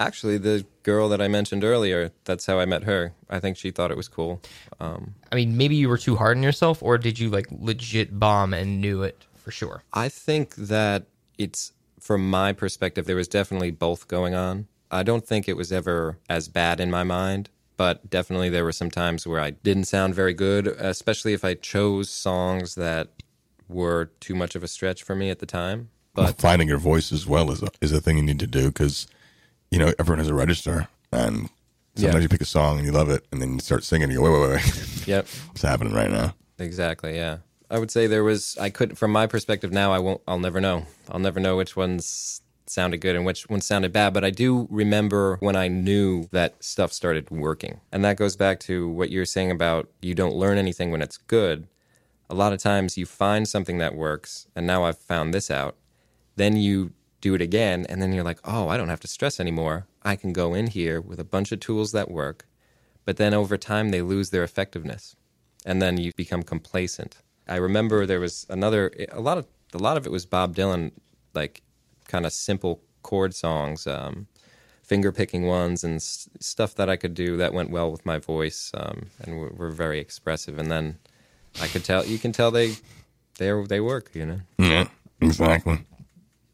[0.00, 3.14] Actually, the girl that I mentioned earlier, that's how I met her.
[3.30, 4.42] I think she thought it was cool.
[4.80, 8.18] Um, I mean, maybe you were too hard on yourself, or did you like legit
[8.18, 9.84] bomb and knew it for sure?
[9.92, 11.04] I think that
[11.38, 11.70] it's
[12.02, 14.66] from my perspective, there was definitely both going on.
[14.90, 18.72] I don't think it was ever as bad in my mind, but definitely there were
[18.72, 23.08] some times where I didn't sound very good, especially if I chose songs that
[23.68, 25.90] were too much of a stretch for me at the time.
[26.14, 28.66] But finding your voice as well is a, is a thing you need to do
[28.68, 29.06] because
[29.70, 31.48] you know everyone has a register and
[31.94, 32.20] sometimes Yeah.
[32.20, 34.18] you pick a song and you love it and then you start singing and you
[34.18, 37.14] go wait wait wait yep, what's happening right now Exactly.
[37.16, 37.38] Yeah.
[37.72, 38.58] I would say there was.
[38.60, 40.20] I couldn't from my perspective now, I won't.
[40.28, 40.84] I'll never know.
[41.10, 44.12] I'll never know which ones sounded good and which ones sounded bad.
[44.12, 48.60] But I do remember when I knew that stuff started working, and that goes back
[48.60, 51.66] to what you're saying about you don't learn anything when it's good.
[52.28, 55.76] A lot of times you find something that works, and now I've found this out.
[56.36, 59.40] Then you do it again, and then you're like, oh, I don't have to stress
[59.40, 59.86] anymore.
[60.02, 62.46] I can go in here with a bunch of tools that work,
[63.06, 65.16] but then over time they lose their effectiveness,
[65.64, 67.16] and then you become complacent.
[67.48, 70.92] I remember there was another a lot of a lot of it was Bob Dylan,
[71.34, 71.62] like
[72.08, 74.26] kind of simple chord songs, um,
[74.82, 78.18] finger picking ones, and s- stuff that I could do that went well with my
[78.18, 80.58] voice, um, and were, were very expressive.
[80.58, 80.98] And then
[81.60, 82.74] I could tell you can tell they
[83.38, 84.40] they they work, you know.
[84.58, 84.88] Yeah,
[85.20, 85.84] exactly.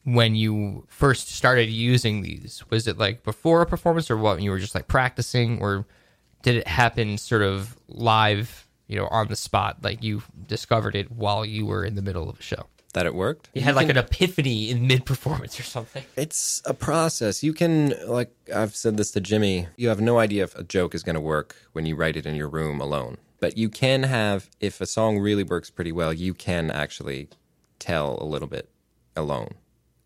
[0.04, 4.50] when you first started using these was it like before a performance or what you
[4.50, 5.84] were just like practicing or
[6.42, 11.10] did it happen sort of live you know on the spot like you discovered it
[11.12, 13.50] while you were in the middle of a show That it worked.
[13.54, 17.42] you had like an epiphany in mid performance or something It's a process.
[17.44, 20.94] You can, like I've said this to Jimmy, you have no idea if a joke
[20.94, 23.18] is going to work when you write it in your room alone.
[23.40, 27.28] But you can have, if a song really works pretty well, you can actually
[27.78, 28.68] tell a little bit
[29.14, 29.52] alone.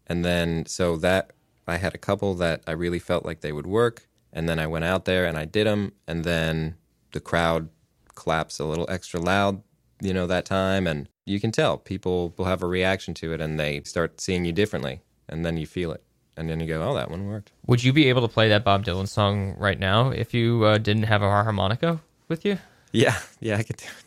[0.06, 1.30] And then, so that,
[1.66, 4.06] I had a couple that I really felt like they would work.
[4.32, 5.92] And then I went out there and I did them.
[6.06, 6.74] And then
[7.12, 7.68] the crowd
[8.14, 9.62] claps a little extra loud,
[10.00, 10.86] you know, that time.
[10.86, 14.44] And you can tell people will have a reaction to it and they start seeing
[14.44, 15.00] you differently.
[15.28, 16.02] And then you feel it.
[16.36, 17.52] And then you go, oh, that one worked.
[17.66, 20.78] would you be able to play that bob dylan song right now if you uh,
[20.78, 22.58] didn't have a harmonica with you
[22.90, 23.18] Yeah.
[23.40, 24.04] Yeah, I could do it.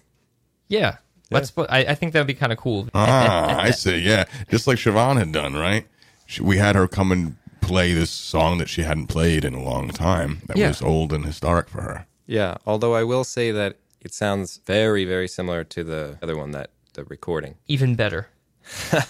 [0.67, 0.97] yeah
[1.31, 3.97] let's put I, I think that would be kind of cool Ah, I see.
[3.97, 5.87] Yeah, just like Siobhan had done, right?
[6.25, 9.61] She, we had her come and play this song that she hadn't played in a
[9.63, 10.41] long time.
[10.47, 10.67] That Yeah.
[10.69, 12.07] was old and historic for her.
[12.27, 12.57] Yeah.
[12.65, 16.69] Although I will say that it sounds very, very similar to the other one that
[16.93, 17.55] the recording.
[17.67, 18.27] even better.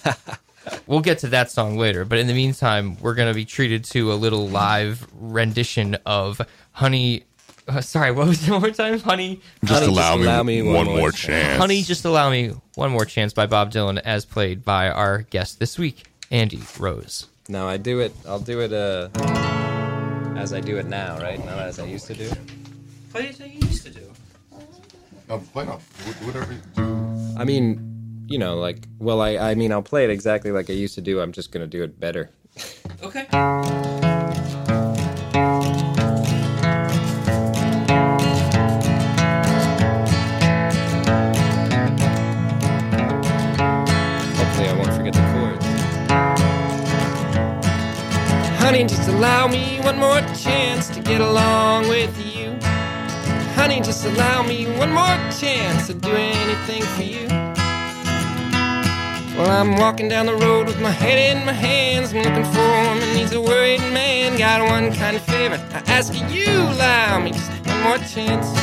[0.86, 3.84] we'll get to that song later, but in the meantime, we're going to be treated
[3.84, 6.40] to a little live rendition of
[6.72, 7.24] Honey.
[7.68, 8.98] Uh, sorry, what was it one more time?
[8.98, 9.40] Honey.
[9.64, 11.58] Just Honey, allow, just me, allow me one, one more more chance.
[11.58, 15.60] Honey, just allow me one more chance by Bob Dylan, as played by our guest
[15.60, 17.26] this week, Andy Rose.
[17.48, 19.08] Now I do it, I'll do it uh,
[20.36, 21.38] as I do it now, right?
[21.44, 22.30] Not as I used to do.
[23.12, 24.10] Play as I used to do.
[25.28, 25.80] Oh, why not?
[26.22, 26.52] Whatever.
[26.52, 27.34] you do.
[27.36, 30.74] I mean, you know, like, well, I, I mean, I'll play it exactly like I
[30.74, 31.20] used to do.
[31.20, 32.30] I'm just going to do it better.
[33.02, 33.26] Okay.
[44.36, 45.66] Hopefully, I won't forget the chords.
[48.62, 52.25] Honey, just allow me one more chance to get along with you.
[53.66, 57.26] Honey, just allow me one more chance to do anything for you.
[59.36, 62.12] Well, I'm walking down the road with my head in my hands.
[62.14, 64.38] I'm looking for a woman, needs a worried man.
[64.38, 65.56] Got one kind of favor.
[65.72, 68.54] I ask you, you allow me just one more chance.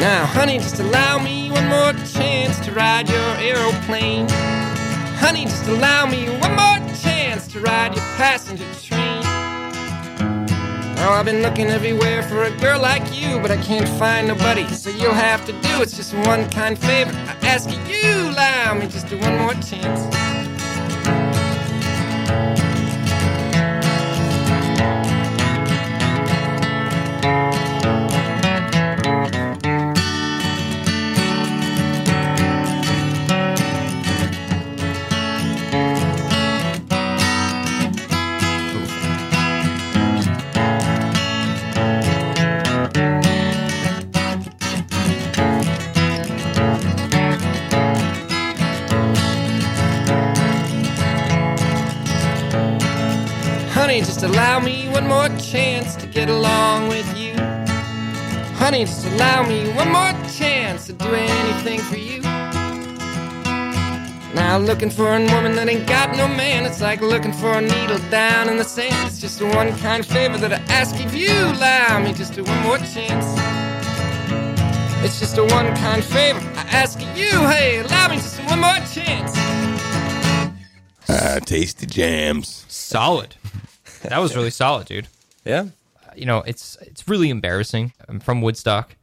[0.00, 4.26] Now, honey, just allow me one more chance to ride your aeroplane.
[5.22, 8.93] Honey, just allow me one more chance to ride your passenger train.
[11.04, 14.66] Now, I've been looking everywhere for a girl like you, but I can't find nobody.
[14.68, 17.10] So you'll have to do it's just one kind favor.
[17.12, 20.33] I ask you, allow me just do one more chance.
[54.24, 57.34] Just allow me one more chance to get along with you.
[58.56, 62.22] Honey, just allow me one more chance to do anything for you.
[64.34, 67.60] Now, looking for a woman that ain't got no man, it's like looking for a
[67.60, 68.94] needle down in the sand.
[69.06, 72.40] It's just the one kind of favor that I ask if you allow me just
[72.40, 73.26] one more chance.
[75.04, 77.30] It's just a one kind of favor I ask of you.
[77.48, 79.32] Hey, allow me just one more chance.
[81.08, 82.64] Ah, tasty jams.
[82.68, 83.36] Solid.
[84.08, 85.08] That was really solid, dude.
[85.44, 85.66] Yeah.
[86.16, 87.92] you know, it's it's really embarrassing.
[88.08, 88.96] I'm from Woodstock.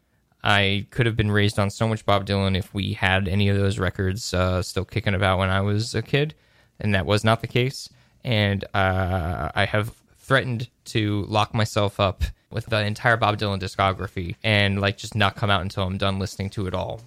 [0.43, 3.57] I could have been raised on so much Bob Dylan if we had any of
[3.57, 6.33] those records uh, still kicking about when I was a kid,
[6.79, 7.89] and that was not the case.
[8.23, 14.35] And uh, I have threatened to lock myself up with the entire Bob Dylan discography
[14.43, 17.01] and like just not come out until I'm done listening to it all.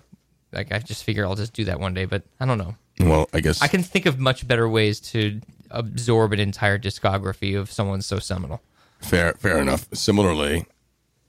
[0.52, 2.76] Like I just figure I'll just do that one day, but I don't know.
[3.00, 7.58] Well, I guess I can think of much better ways to absorb an entire discography
[7.58, 8.60] of someone so seminal.
[9.00, 9.86] Fair, fair enough.
[9.92, 10.66] Similarly,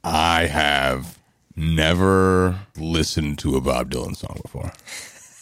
[0.03, 1.19] I have
[1.55, 4.71] never listened to a Bob Dylan song before.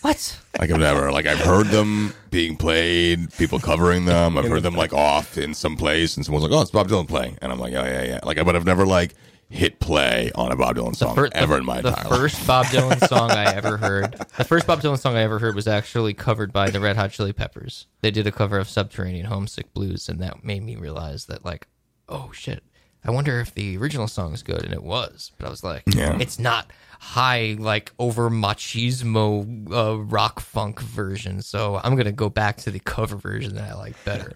[0.01, 0.39] What?
[0.59, 4.37] Like I've never like I've heard them being played, people covering them.
[4.37, 7.07] I've heard them like off in some place, and someone's like, "Oh, it's Bob Dylan
[7.07, 9.13] playing," and I'm like, "Oh yeah, yeah." Like, but I've never like
[9.53, 12.19] hit play on a Bob Dylan song fir- ever the, in my the entire life.
[12.19, 14.13] first Bob Dylan song I ever heard.
[14.37, 17.11] The first Bob Dylan song I ever heard was actually covered by the Red Hot
[17.11, 17.85] Chili Peppers.
[18.01, 21.67] They did a cover of Subterranean Homesick Blues, and that made me realize that, like,
[22.09, 22.63] oh shit,
[23.05, 25.31] I wonder if the original song is good, and it was.
[25.37, 26.17] But I was like, Yeah.
[26.19, 32.57] it's not high like over machismo uh, rock funk version, so I'm gonna go back
[32.57, 34.31] to the cover version that I like better.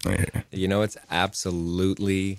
[0.52, 2.38] You know, it's absolutely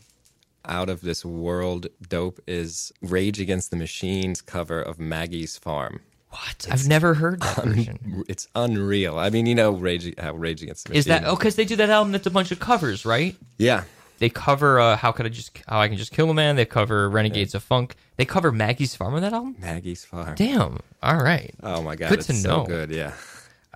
[0.69, 5.99] out of this world dope is Rage Against the Machine's cover of Maggie's Farm.
[6.29, 6.67] What?
[6.69, 8.23] I've never heard that version.
[8.29, 9.17] It's unreal.
[9.17, 10.99] I mean, you know, Rage, how Rage Against the Machine.
[10.99, 11.35] Is that oh?
[11.35, 13.35] Because they do that album that's a bunch of covers, right?
[13.57, 13.83] Yeah.
[14.19, 16.55] They cover uh, how could I just how I can just kill a man.
[16.55, 17.95] They cover Renegades of Funk.
[18.17, 19.55] They cover Maggie's Farm on that album.
[19.59, 20.35] Maggie's Farm.
[20.35, 20.79] Damn.
[21.01, 21.53] All right.
[21.63, 22.65] Oh my god, Good it's to so know.
[22.65, 22.91] good.
[22.91, 23.13] Yeah.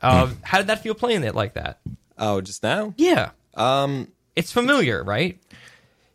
[0.01, 1.79] Um, how did that feel playing it like that?
[2.19, 2.93] Oh, just now?
[2.97, 3.31] Yeah.
[3.55, 5.39] Um, it's familiar, right?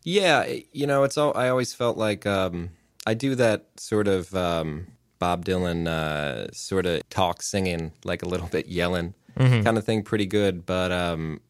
[0.04, 1.36] Yeah, you know, it's all.
[1.36, 2.70] I always felt like um,
[3.06, 4.86] I do that sort of um,
[5.18, 10.02] Bob Dylan uh, sort of talk singing, like a little bit yelling kind of thing,
[10.02, 10.66] pretty good.
[10.66, 11.40] But um,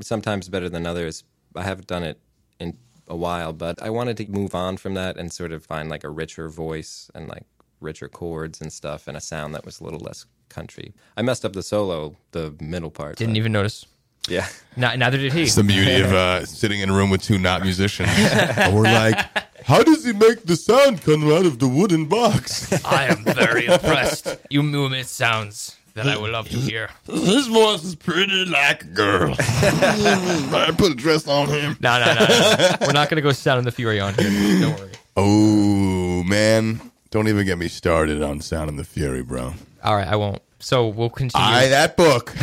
[0.00, 1.24] sometimes better than others.
[1.56, 2.18] I haven't done it
[2.58, 5.88] in a while, but I wanted to move on from that and sort of find
[5.88, 7.44] like a richer voice and like
[7.80, 10.94] richer chords and stuff, and a sound that was a little less country.
[11.16, 13.16] I messed up the solo, the middle part.
[13.16, 13.86] Didn't even notice.
[14.28, 14.48] Yeah.
[14.76, 15.42] Not, neither did he.
[15.42, 18.08] It's the beauty of uh, sitting in a room with two not musicians.
[18.10, 19.18] and we're like,
[19.64, 22.72] how does he make the sound come out of the wooden box?
[22.84, 24.36] I am very impressed.
[24.50, 26.90] You mimic sounds that I would love to hear.
[27.06, 29.36] His voice is pretty like a girl.
[29.38, 31.76] I put a dress on him.
[31.80, 32.76] No, no, no, no.
[32.80, 34.60] We're not going to go Sound and the Fury on here.
[34.60, 34.90] Don't worry.
[35.16, 39.54] Oh man, don't even get me started on Sound and the Fury, bro.
[39.84, 40.42] All right, I won't.
[40.58, 41.46] So we'll continue.
[41.46, 42.34] I that book.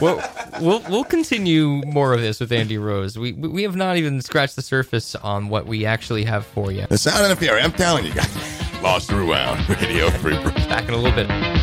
[0.00, 0.22] We'll,
[0.60, 3.18] we'll we'll continue more of this with Andy Rose.
[3.18, 6.86] We we have not even scratched the surface on what we actually have for you.
[6.88, 7.60] The Sound Fury.
[7.60, 8.82] I'm telling you guys.
[8.82, 10.34] Lost throughout Radio Free.
[10.34, 11.55] Back in a little bit.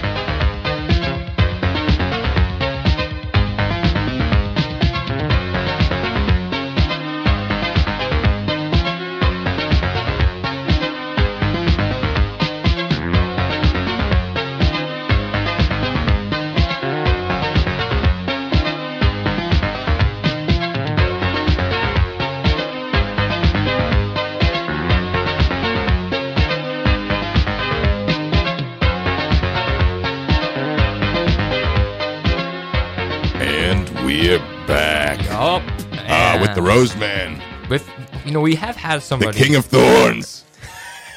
[36.55, 37.89] The Rose Man, with
[38.25, 39.37] you know we have had the somebody.
[39.37, 40.43] King of Thorns.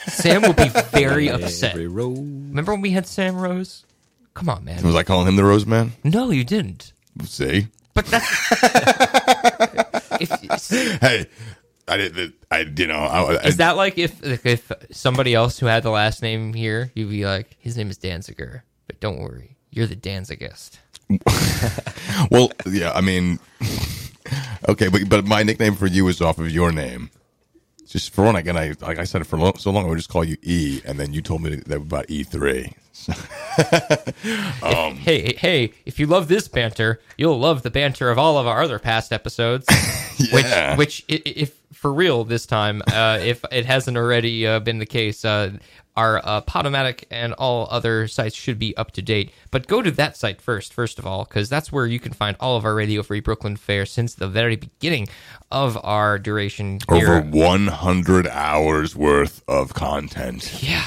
[0.09, 1.73] Sam will be very upset.
[1.73, 2.11] Every row.
[2.11, 3.85] Remember when we had Sam Rose?
[4.35, 4.83] Come on, man.
[4.85, 5.93] Was I calling him the Rose Man?
[6.05, 6.93] No, you didn't.
[7.25, 7.69] See?
[7.95, 8.27] But that's
[10.21, 11.27] if, Hey,
[11.89, 12.33] I did.
[12.51, 12.99] I you know.
[12.99, 16.91] I, I, is that like if if somebody else who had the last name here,
[16.95, 20.79] you'd be like, his name is Danziger, but don't worry, you're the Danzigist.
[22.31, 22.93] well, yeah.
[22.93, 23.39] I mean,
[24.69, 27.11] okay, but but my nickname for you is off of your name.
[27.87, 29.97] Just for one, again, I like I said it for lo- so long, I would
[29.97, 32.73] just call you E, and then you told me that about E three.
[34.63, 38.47] Um, hey, hey, if you love this banter, you'll love the banter of all of
[38.47, 39.67] our other past episodes.
[40.19, 40.77] Yeah.
[40.77, 44.87] Which, which, if for real this time, uh, if it hasn't already uh, been the
[44.87, 45.53] case, uh,
[45.97, 49.33] our uh, Podomatic and all other sites should be up to date.
[49.51, 52.37] But go to that site first, first of all, because that's where you can find
[52.39, 55.09] all of our Radio Free Brooklyn fare since the very beginning
[55.51, 56.81] of our duration.
[56.89, 57.23] Over here.
[57.23, 60.63] one hundred hours worth of content.
[60.63, 60.87] Yeah.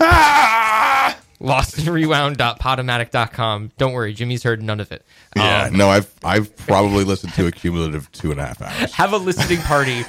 [0.00, 1.18] Ah!
[1.40, 3.72] Lostandrewound.podomatic.com.
[3.78, 5.04] Don't worry, Jimmy's heard none of it.
[5.36, 8.92] Yeah, Um, no, I've I've probably listened to a cumulative two and a half hours.
[8.94, 10.02] have a listening party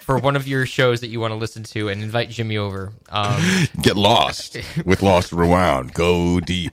[0.00, 2.92] for one of your shows that you want to listen to and invite Jimmy over.
[3.10, 3.40] Um,
[3.82, 5.94] Get lost with Lost Rewound.
[5.94, 6.72] Go deep.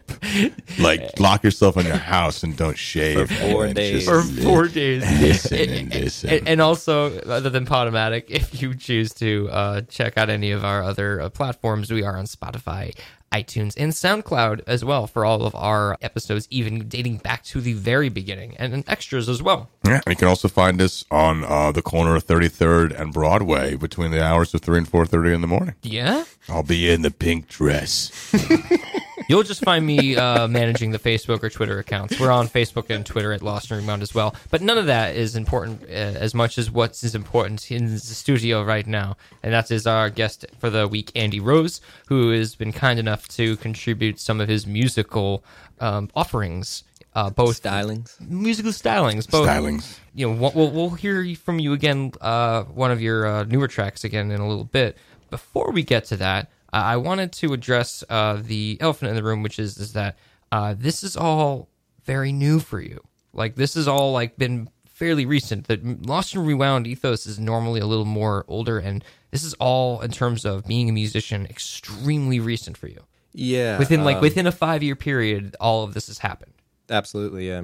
[0.80, 4.06] Like lock yourself in your house and don't shave For four days.
[4.06, 5.04] just for li- four days.
[5.22, 6.30] Listen and listen.
[6.32, 10.65] And, and also, other than Podomatic, if you choose to uh, check out any of
[10.65, 12.95] our other uh, platforms, we are on Spotify,
[13.31, 17.73] iTunes, and SoundCloud as well for all of our episodes, even dating back to the
[17.73, 19.69] very beginning, and, and extras as well.
[19.85, 23.75] Yeah, and you can also find us on uh, the corner of 33rd and Broadway
[23.75, 25.75] between the hours of 3 and 4.30 in the morning.
[25.82, 26.25] Yeah?
[26.47, 28.11] I'll be in the pink dress.
[29.28, 32.20] You'll just find me uh, managing the Facebook or Twitter accounts.
[32.20, 34.36] We're on Facebook and Twitter at Lost and Rewound as well.
[34.49, 37.99] But none of that is important uh, as much as what is important in the
[37.99, 39.17] studio right now.
[39.43, 43.28] And that is our guest for the week, Andy Rose, who has been kind enough
[43.30, 45.43] to contribute some of his musical
[45.80, 46.84] um, offerings.
[47.15, 48.20] Uh, both Stylings.
[48.22, 49.97] musical stylings, both Stylings.
[50.13, 53.67] you know, we'll- we'll, we'll hear from you again, uh, one of your uh, newer
[53.67, 54.95] tracks again in a little bit.
[55.32, 59.24] Before we get to that, uh, I wanted to address uh, the elephant in the
[59.24, 60.17] room, which is is that
[60.51, 61.70] uh, this is all
[62.05, 63.01] very new for you.
[63.34, 65.67] Like this is all like been fairly recent.
[65.67, 70.01] The Lost and Rewound ethos is normally a little more older, and this is all
[70.01, 73.03] in terms of being a musician extremely recent for you.
[73.34, 73.78] Yeah.
[73.78, 76.53] Within like um, within a five year period, all of this has happened.
[76.89, 77.63] Absolutely, yeah.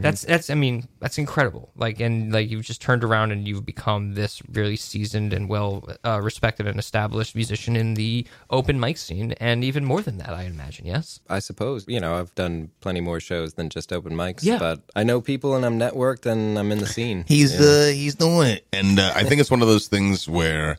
[0.00, 1.70] That's that's I mean that's incredible.
[1.76, 5.88] Like and like you've just turned around and you've become this really seasoned and well
[6.04, 10.30] uh, respected and established musician in the open mic scene, and even more than that,
[10.30, 10.86] I imagine.
[10.86, 11.20] Yes.
[11.28, 14.58] I suppose, you know, I've done plenty more shows than just open mics, Yeah.
[14.58, 17.24] but I know people and I'm networked and I'm in the scene.
[17.28, 20.78] He's uh he's doing it, and uh, I think it's one of those things where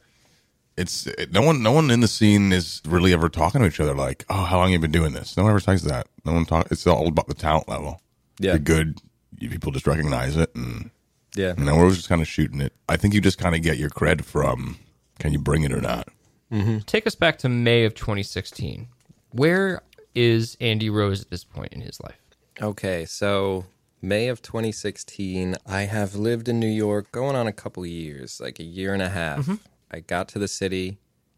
[0.78, 3.80] it's it, no one no one in the scene is really ever talking to each
[3.80, 5.36] other like, oh, how long you been doing this?
[5.36, 6.07] No one ever says that.
[6.24, 6.68] No one talk.
[6.72, 7.99] It's all about the talent level.
[8.39, 8.51] Yeah.
[8.51, 9.01] You're good.
[9.38, 10.89] You, people just recognize it, and
[11.35, 11.53] yeah.
[11.57, 12.73] you know we're just kind of shooting it.
[12.89, 14.77] I think you just kind of get your cred from
[15.19, 16.07] can you bring it or not.
[16.51, 16.79] Mm-hmm.
[16.79, 18.88] Take us back to May of 2016.
[19.31, 19.81] Where
[20.15, 22.19] is Andy Rose at this point in his life?
[22.61, 23.65] Okay, so
[24.01, 28.59] May of 2016, I have lived in New York going on a couple years, like
[28.59, 29.39] a year and a half.
[29.39, 29.55] Mm-hmm.
[29.91, 30.97] I got to the city.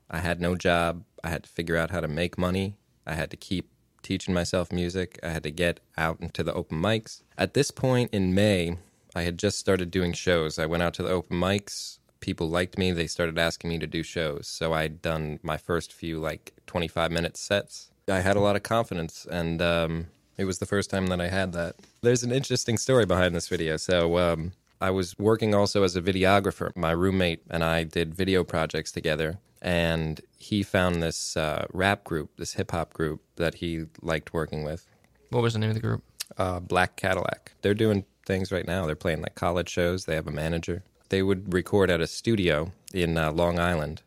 [0.10, 1.04] I had no job.
[1.24, 2.76] I had to figure out how to make money.
[3.06, 3.70] I had to keep
[4.10, 5.20] teaching myself music.
[5.22, 7.22] I had to get out into the open mics.
[7.38, 8.76] At this point in May,
[9.16, 10.57] I had just started doing shows.
[10.57, 11.99] I went out to the open mics.
[12.20, 12.91] People liked me.
[12.91, 14.47] They started asking me to do shows.
[14.47, 17.91] So I'd done my first few like 25 minute sets.
[18.10, 20.07] I had a lot of confidence and um,
[20.38, 21.76] it was the first time that I had that.
[22.01, 23.78] There's an interesting story behind this video.
[23.78, 26.76] So um, I was working also as a videographer.
[26.76, 32.32] My roommate and I did video projects together, and he found this uh, rap group,
[32.38, 34.88] this hip hop group that he liked working with,
[35.30, 36.03] What was the name of the group?
[36.38, 37.53] uh, Black Cadillac.
[37.62, 38.86] They're doing things right now.
[38.86, 40.05] They're playing like college shows.
[40.05, 40.84] They have a manager.
[41.10, 44.03] They would record at a studio in uh, Long Island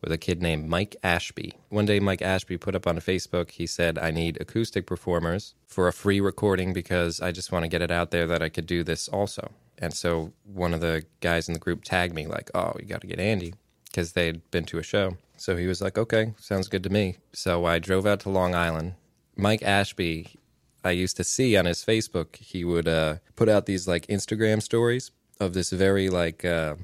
[0.00, 1.54] with a kid named Mike Ashby.
[1.70, 5.88] One day, Mike Ashby put up on Facebook, he said, I need acoustic performers for
[5.88, 8.66] a free recording because I just want to get it out there that I could
[8.66, 9.50] do this also.
[9.78, 13.00] And so one of the guys in the group tagged me, like, oh, you got
[13.00, 13.54] to get Andy
[13.96, 15.16] because they'd been to a show.
[15.38, 17.16] So he was like, okay, sounds good to me.
[17.32, 18.92] So I drove out to Long Island.
[19.36, 20.36] Mike Ashby,
[20.84, 24.60] I used to see on his Facebook, he would uh, put out these like Instagram
[24.60, 26.74] stories of this very like uh,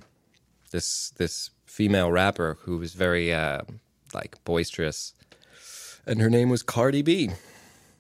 [0.70, 3.60] this this female rapper who was very uh,
[4.14, 5.12] like boisterous,
[6.06, 7.30] and her name was Cardi B,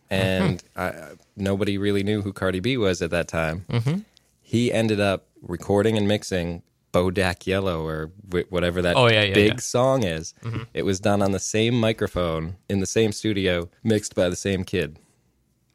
[0.08, 0.92] and I,
[1.36, 3.66] nobody really knew who Cardi B was at that time.
[3.68, 4.00] Mm-hmm.
[4.40, 6.62] He ended up recording and mixing
[6.92, 8.10] Bodak Yellow or
[8.50, 9.50] whatever that Oh, yeah, yeah, big yeah.
[9.52, 9.58] Mm-hmm.
[9.60, 10.34] song is.
[10.74, 14.64] It was done on the same microphone in the same studio, mixed by the same
[14.64, 14.98] kid.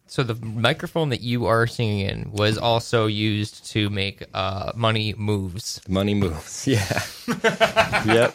[0.10, 5.14] So the microphone that you are singing in was also used to make uh, money
[5.18, 6.66] moves, Money moves.
[6.68, 7.02] Yeah.
[8.06, 8.34] yep.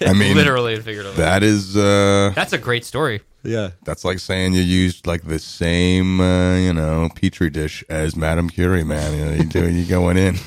[0.00, 1.22] I mean, literally and figuratively.
[1.22, 3.20] that is uh That's a great story.
[3.42, 3.70] Yeah.
[3.84, 8.48] that's like saying you used like the same uh, you know petri dish as Madame
[8.48, 9.16] Curie, man.
[9.18, 10.36] You know, you do you going in.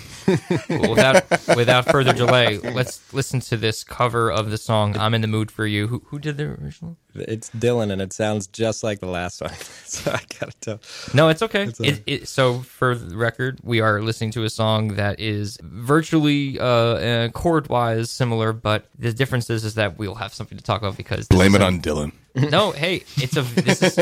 [0.69, 5.21] Well, without without further delay, let's listen to this cover of the song "I'm in
[5.21, 6.97] the Mood for You." Who who did the original?
[7.15, 9.53] It's Dylan, and it sounds just like the last one.
[9.85, 10.79] so I gotta tell.
[11.13, 11.65] No, it's okay.
[11.65, 15.57] all It, it, so, for the record, we are listening to a song that is
[15.63, 20.57] virtually uh, uh, chord wise similar, but the difference is, is that we'll have something
[20.57, 22.11] to talk about because Blame it a- on Dylan.
[22.35, 23.97] No, hey, it's a this is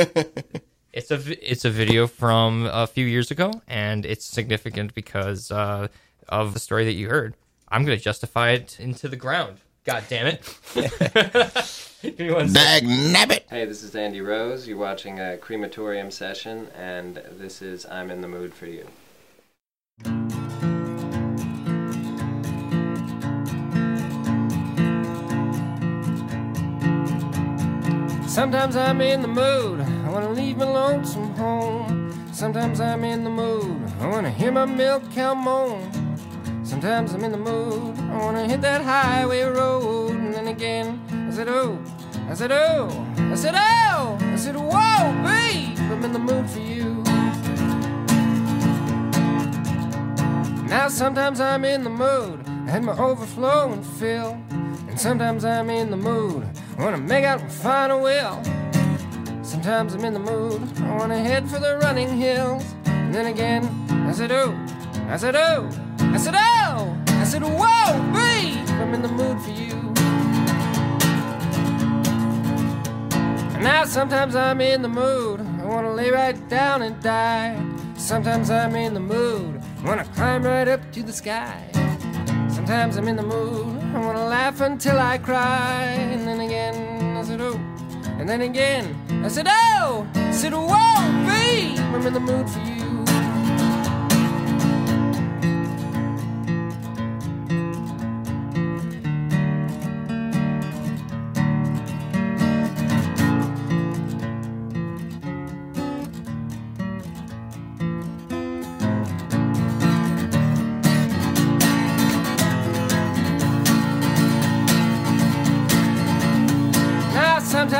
[0.93, 5.87] it's a it's a video from a few years ago, and it's significant because uh,
[6.29, 7.35] of the story that you heard.
[7.69, 9.57] I'm going to justify it into the ground.
[9.83, 10.41] God damn it!
[12.01, 12.81] Give me one sec.
[12.81, 13.43] Dag nabbit.
[13.49, 14.67] Hey, this is Andy Rose.
[14.67, 18.85] You're watching a crematorium session, and this is I'm in the mood for you.
[28.27, 32.13] Sometimes I'm in the mood, I wanna leave my lonesome home.
[32.31, 36.06] Sometimes I'm in the mood, I wanna hear my milk cow moan.
[36.67, 40.11] Sometimes I'm in the mood, I wanna hit that highway road.
[40.11, 41.81] And then again, I said, oh,
[42.29, 46.59] I said, oh, I said, oh, I said, whoa, babe, I'm in the mood for
[46.59, 47.01] you.
[50.67, 54.37] Now sometimes I'm in the mood, I had my overflow and fill.
[54.89, 56.45] And sometimes I'm in the mood,
[56.77, 58.43] I wanna make out find a will.
[59.41, 60.61] Sometimes I'm in the mood.
[60.81, 62.65] I wanna head for the running hills.
[62.85, 64.53] And then again, I said, oh,
[65.07, 65.69] I said, oh,
[66.13, 69.75] I said, oh, I said, whoa, babe, I'm in the mood for you.
[73.55, 75.41] And now sometimes I'm in the mood.
[75.41, 77.59] I wanna lay right down and die.
[77.95, 79.61] Sometimes I'm in the mood.
[79.83, 81.69] I wanna climb right up to the sky.
[82.49, 83.81] Sometimes I'm in the mood.
[83.95, 85.83] I wanna laugh until I cry.
[85.83, 87.59] And then again, I said, oh.
[88.19, 90.07] And then again, I said, oh.
[90.15, 92.86] I said, whoa, babe, I'm in the mood for you.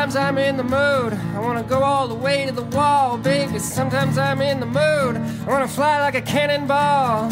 [0.10, 1.14] Sometimes I'm in the mood.
[1.36, 3.60] I wanna go all the way to the wall, baby.
[3.60, 5.18] Sometimes I'm in the mood.
[5.18, 7.30] I wanna fly like a cannonball.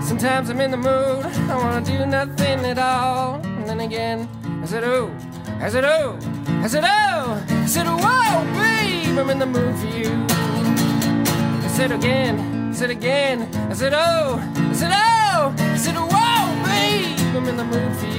[0.00, 1.26] Sometimes I'm in the mood.
[1.50, 3.42] I wanna do nothing at all.
[3.44, 4.26] And then again,
[4.62, 5.14] I said, oh,
[5.60, 6.18] I said, oh,
[6.64, 10.10] I said, oh, I said, whoa, babe, I'm in the mood for you.
[10.30, 16.64] I said again, I said again, I said, oh, I said, oh, I said, whoa,
[16.64, 18.18] babe, I'm in the mood for you.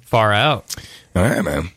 [0.00, 0.63] Far out.
[1.14, 1.70] All right, man.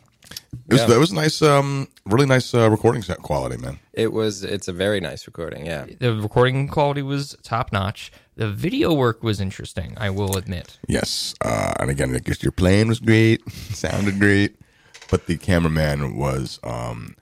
[0.68, 0.86] It was, Yeah.
[0.86, 3.78] That was nice, um, really nice uh, recording set quality, man.
[3.92, 4.42] It was.
[4.44, 5.66] It's a very nice recording.
[5.66, 5.86] Yeah.
[5.98, 8.12] The recording quality was top notch.
[8.36, 10.78] The video work was interesting, I will admit.
[10.86, 11.34] Yes.
[11.40, 14.56] Uh, and again, I guess your playing was great, sounded great,
[15.10, 17.16] but the cameraman was, um,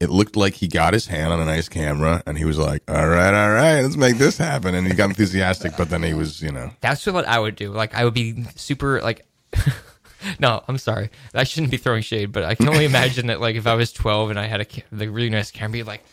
[0.00, 2.82] it looked like he got his hand on a nice camera and he was like,
[2.88, 4.74] all right, all right, let's make this happen.
[4.74, 7.70] And he got enthusiastic, but then he was, you know, That's what I would do.
[7.70, 9.26] Like I would be super like
[10.38, 11.10] No, I'm sorry.
[11.34, 13.92] I shouldn't be throwing shade, but I can only imagine that like if I was
[13.92, 16.04] 12 and I had a ca- like really nice camera, I'd be like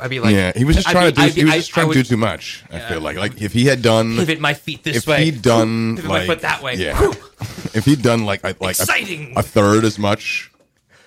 [0.00, 1.44] I'd be like yeah, he was just I'd trying be- to do, I'd be- he
[1.46, 2.64] was just I trying to would do too much.
[2.70, 5.24] I feel like, like if he had done, pivot my feet this if way.
[5.24, 6.74] he'd done pivot my foot that way.
[6.74, 6.98] yeah,
[7.74, 9.34] if he'd done like like a- Exciting.
[9.36, 10.50] a, third as much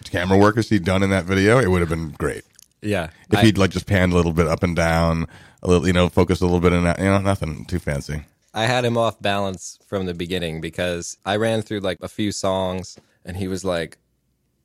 [0.05, 2.43] camera work as he'd done in that video, it would have been great.
[2.81, 3.09] Yeah.
[3.31, 5.27] If I- he'd like just panned a little bit up and down,
[5.61, 8.23] a little, you know, focused a little bit in that, you know, nothing too fancy.
[8.53, 12.31] I had him off balance from the beginning because I ran through like a few
[12.31, 13.97] songs and he was like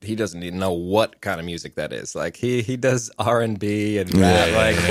[0.01, 2.15] he doesn't even know what kind of music that is.
[2.15, 4.77] Like he he does R and B and rap like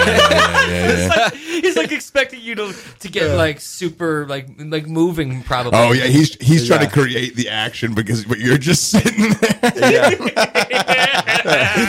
[0.69, 5.79] It's like, he's like expecting you to to get like super like like moving probably.
[5.79, 6.87] Oh yeah, he's he's trying Yeah.
[6.89, 10.17] to create the action because but you're just sitting there.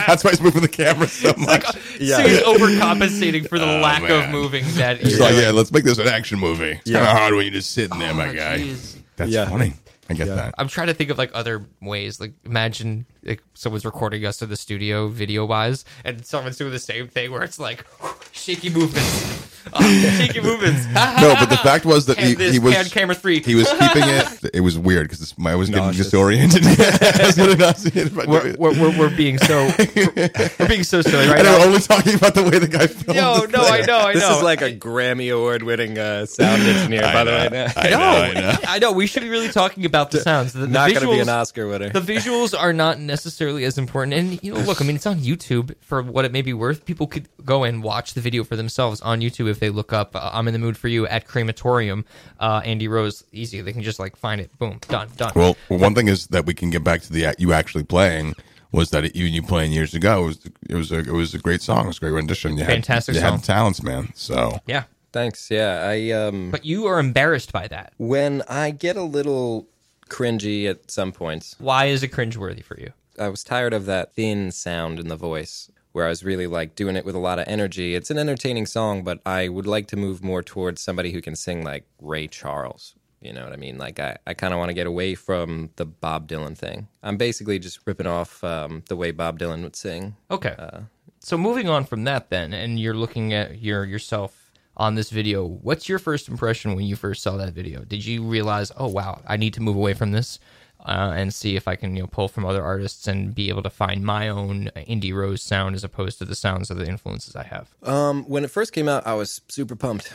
[0.07, 1.65] That's why he's moving the camera so much.
[1.99, 2.17] Yeah.
[2.17, 5.51] So he's overcompensating for the oh, lack of Oh, moving that He's you're like, yeah,
[5.51, 6.79] let's make this an action movie.
[6.81, 8.75] It's kind of hard when you're just sitting there, my Oh, guy.
[9.17, 9.49] That's Yeah.
[9.49, 9.73] funny.
[10.09, 10.55] I get that.
[10.57, 12.19] I'm trying to think of like other ways.
[12.19, 16.79] Like imagine like someone's recording us in the studio video wise, and someone's doing the
[16.79, 17.85] same thing where it's like
[18.31, 19.81] shaky movements, Oh,
[20.17, 20.85] shaky movements.
[20.87, 23.39] No, but the fact was that he, this he was pan camera three.
[23.41, 24.49] he was keeping it.
[24.59, 26.05] It was weird because I was getting Nauseous.
[26.07, 26.63] disoriented.
[26.65, 28.59] I was getting nauseated by we're, doing it.
[28.59, 31.55] we're, we're, we're being so we're, we're being so silly right And now.
[31.57, 33.15] I'm only talking about the way the guy filmed.
[33.19, 34.19] Yo, the no, I know, I know.
[34.19, 37.49] this is like a Grammy award winning uh, sound engineer by the way.
[37.51, 37.67] now.
[37.77, 38.53] I know, I know.
[38.67, 38.91] I know.
[38.91, 40.53] We should be really talking about the sounds.
[40.53, 41.89] The, the Not going to be visuals- an Oscar winner.
[41.89, 44.13] the visuals are not necessarily as important.
[44.15, 46.85] And you know, look, I mean, it's on YouTube for what it may be worth.
[46.85, 50.15] People could go and watch the video for themselves on YouTube if they look up
[50.15, 52.05] uh, "I'm in the mood for you" at Crematorium.
[52.39, 53.61] Uh, Andy Rose, easy.
[53.61, 54.57] They can just like find it.
[54.57, 55.31] Boom, done, done.
[55.35, 57.83] Well, well, one thing is that we can get back to the act you actually
[57.83, 58.35] playing
[58.71, 60.23] was that you and you playing years ago.
[60.23, 61.85] It was it was a it was a great song.
[61.85, 62.57] It was a great rendition.
[62.57, 63.37] You Fantastic had, you song.
[63.39, 64.11] had talents, man.
[64.15, 65.49] So yeah, Thanks.
[65.49, 67.93] Yeah, I um but you are embarrassed by that.
[67.97, 69.67] when I get a little
[70.07, 72.93] cringy at some points, Why is it cringeworthy for you?
[73.17, 76.75] I was tired of that thin sound in the voice where I was really like
[76.75, 77.95] doing it with a lot of energy.
[77.95, 81.35] It's an entertaining song, but I would like to move more towards somebody who can
[81.35, 82.95] sing like Ray Charles.
[83.21, 83.77] You know what I mean?
[83.77, 86.87] Like I, I kind of want to get away from the Bob Dylan thing.
[87.03, 90.15] I'm basically just ripping off um, the way Bob Dylan would sing.
[90.31, 90.55] Okay.
[91.19, 95.45] so moving on from that, then, and you're looking at your yourself on this video.
[95.45, 97.83] What's your first impression when you first saw that video?
[97.83, 100.39] Did you realize, oh wow, I need to move away from this
[100.85, 103.63] uh, and see if I can you know pull from other artists and be able
[103.63, 107.35] to find my own Andy Rose sound as opposed to the sounds of the influences
[107.35, 107.73] I have?
[107.83, 110.13] Um, when it first came out, I was super pumped.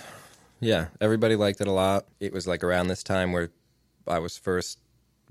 [0.61, 2.07] Yeah, everybody liked it a lot.
[2.21, 3.51] It was like around this time where
[4.07, 4.79] I was first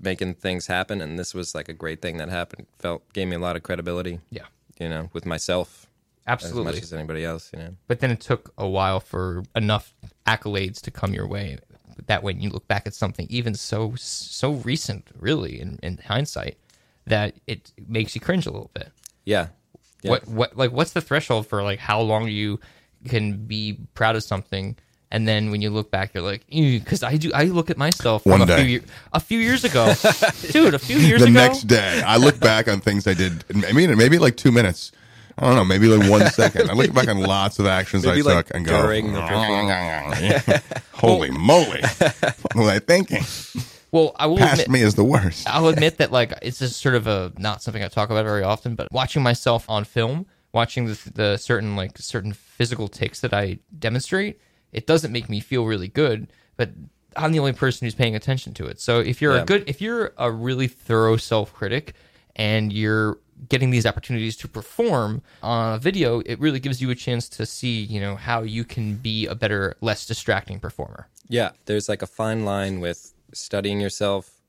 [0.00, 2.66] making things happen, and this was like a great thing that happened.
[2.78, 4.20] Felt gave me a lot of credibility.
[4.30, 4.44] Yeah,
[4.78, 5.86] You know, with myself
[6.26, 7.50] absolutely as much as anybody else.
[7.52, 7.76] You know.
[7.86, 9.94] but then it took a while for enough
[10.26, 11.58] accolades to come your way
[12.06, 16.56] that when you look back at something even so so recent really in, in hindsight
[17.06, 18.90] that it makes you cringe a little bit.
[19.24, 19.48] Yeah.
[20.02, 20.10] Yeah.
[20.10, 22.60] What what like what's the threshold for like how long you
[23.06, 24.76] can be proud of something?
[25.10, 27.30] And then when you look back, you're like, because I do.
[27.32, 28.56] I look at myself from One a day.
[28.56, 28.80] few year,
[29.12, 29.94] a few years ago,
[30.50, 30.74] dude.
[30.74, 33.44] A few years the ago, next day, I look back on things I did.
[33.64, 34.90] I mean, maybe like two minutes.
[35.36, 35.64] I don't know.
[35.64, 36.70] Maybe like one second.
[36.70, 40.62] I look back on lots of actions Maybe, I like, took and go, the
[40.92, 41.80] "Holy moly!
[41.82, 43.22] what was I thinking?
[43.90, 46.80] well, I will Past admit, me is the worst." I'll admit that like it's just
[46.80, 50.26] sort of a not something I talk about very often, but watching myself on film,
[50.52, 54.40] watching the, the certain like certain physical ticks that I demonstrate,
[54.72, 56.28] it doesn't make me feel really good.
[56.56, 56.70] But
[57.16, 58.80] I'm the only person who's paying attention to it.
[58.80, 59.42] So if you're Yeah.
[59.42, 61.94] a good, if you're a really thorough self critic,
[62.36, 63.18] and you're
[63.48, 67.46] getting these opportunities to perform on a video, it really gives you a chance to
[67.46, 71.08] see, you know, how you can be a better, less distracting performer.
[71.28, 74.40] Yeah, there's like a fine line with studying yourself,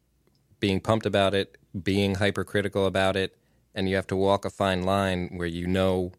[0.60, 3.38] being pumped about it, being hypercritical about it,
[3.74, 6.12] and you have to walk a fine line where you know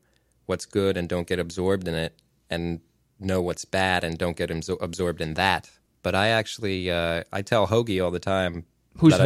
[0.47, 2.19] what's good and don't get absorbed in it,
[2.51, 2.81] and
[3.19, 5.71] know what's bad and don't get absor- absorbed in that.
[6.03, 8.65] But I actually, uh, I tell Hoagie all the time.
[8.99, 9.25] Who's that I-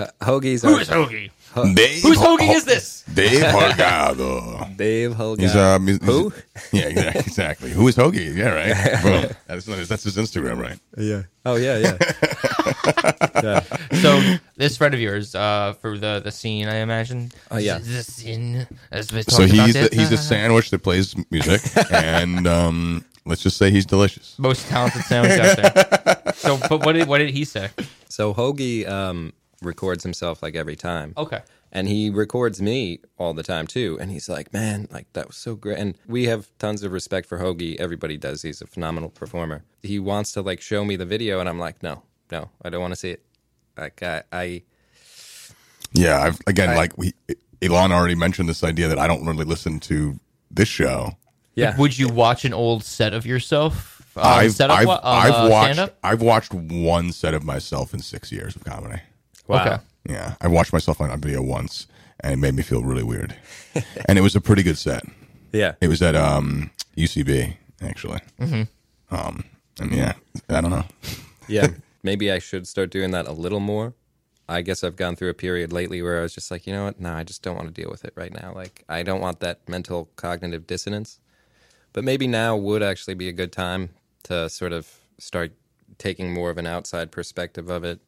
[0.00, 0.10] Hoagie?
[0.20, 1.30] Ho- Hoagie's Who our- is Hoagie?
[1.74, 3.02] Dave, Whose Hoagie is this?
[3.12, 4.76] Dave Hargado.
[4.76, 5.40] Dave Hoagie.
[5.40, 6.28] He's um, he's, Who?
[6.30, 7.70] he's- yeah, exactly, exactly.
[7.72, 8.36] Who is Hoagie?
[8.36, 9.02] Yeah, right.
[9.02, 9.36] Boom.
[9.48, 10.78] That's not his, that's his Instagram, right?
[10.96, 11.22] Yeah.
[11.44, 13.60] Oh yeah, yeah.
[14.00, 14.20] So
[14.56, 17.30] this friend of yours, uh, for the the scene, I imagine.
[17.50, 17.78] Oh, yeah.
[17.78, 18.66] the scene.
[18.92, 19.94] As we So talked about he's the, it.
[19.94, 24.38] he's a sandwich that plays music, and um, let's just say he's delicious.
[24.38, 26.32] most talented sandwich out there.
[26.34, 27.70] So, but what did what did he say?
[28.08, 29.32] So Hoagie um,
[29.62, 31.12] records himself like every time.
[31.16, 31.40] Okay.
[31.72, 35.36] and he records me all the time too and he's like man like that was
[35.36, 39.08] so great and we have tons of respect for hoagie everybody does he's a phenomenal
[39.10, 42.02] performer he wants to like show me the video and i'm like no
[42.32, 43.22] no i don't want to see it
[43.78, 44.62] like i, I
[45.92, 47.12] Yeah, I've, again, I- like we,
[47.62, 50.18] Elon already mentioned this idea that I don't really listen to
[50.50, 51.12] this show.
[51.54, 53.98] yeah Would you watch an old set of yourself?
[54.16, 55.00] Uh, I've I've, what?
[55.04, 55.92] I've uh, watched?
[56.02, 59.00] I've watched one set of myself in six years of comedy.
[59.50, 59.78] Wow Okay.
[60.08, 61.86] Yeah, I watched myself on a video once,
[62.20, 63.36] and it made me feel really weird.
[64.06, 65.04] and it was a pretty good set.
[65.52, 68.20] yeah It was at um, UCB actually.
[68.40, 69.14] Mm-hmm.
[69.14, 69.44] Um,
[69.80, 70.14] and yeah,
[70.48, 70.84] I don't know.
[71.48, 71.68] yeah
[72.02, 73.92] maybe i should start doing that a little more
[74.48, 76.84] i guess i've gone through a period lately where i was just like you know
[76.84, 79.20] what no i just don't want to deal with it right now like i don't
[79.20, 81.18] want that mental cognitive dissonance
[81.92, 83.90] but maybe now would actually be a good time
[84.22, 84.88] to sort of
[85.18, 85.52] start
[85.98, 88.00] taking more of an outside perspective of it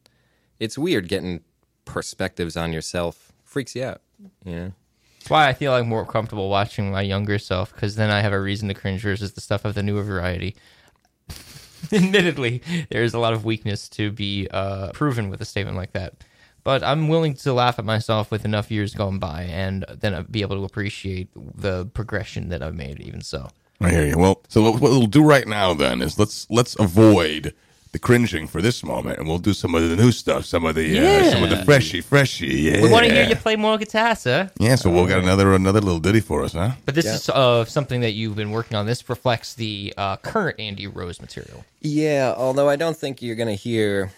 [0.63, 1.41] it's weird getting
[1.85, 4.01] perspectives on yourself freaks you out
[4.45, 4.73] you know
[5.19, 8.33] That's why I feel like more comfortable watching my younger self because then I have
[8.33, 10.55] a reason to cringe versus the stuff of the newer variety.
[11.91, 15.91] Admittedly, there is a lot of weakness to be uh, proven with a statement like
[15.91, 16.23] that.
[16.63, 20.41] But I'm willing to laugh at myself with enough years going by and then be
[20.41, 23.49] able to appreciate the progression that I've made, even so.
[23.81, 24.17] I hear you.
[24.17, 27.53] Well, so what we'll do right now then is let's let's avoid
[27.93, 30.75] the cringing for this moment, and we'll do some of the new stuff, some of
[30.75, 32.47] the uh, some of the freshy, freshy.
[32.47, 34.49] Yeah, We want to hear you play more guitar, sir.
[34.59, 36.71] Yeah, so we'll got another another little ditty for us, huh?
[36.85, 38.85] But this is uh, something that you've been working on.
[38.87, 41.63] This reflects the uh, current Andy Rose material.
[41.81, 44.11] Yeah, although I don't think you're going to hear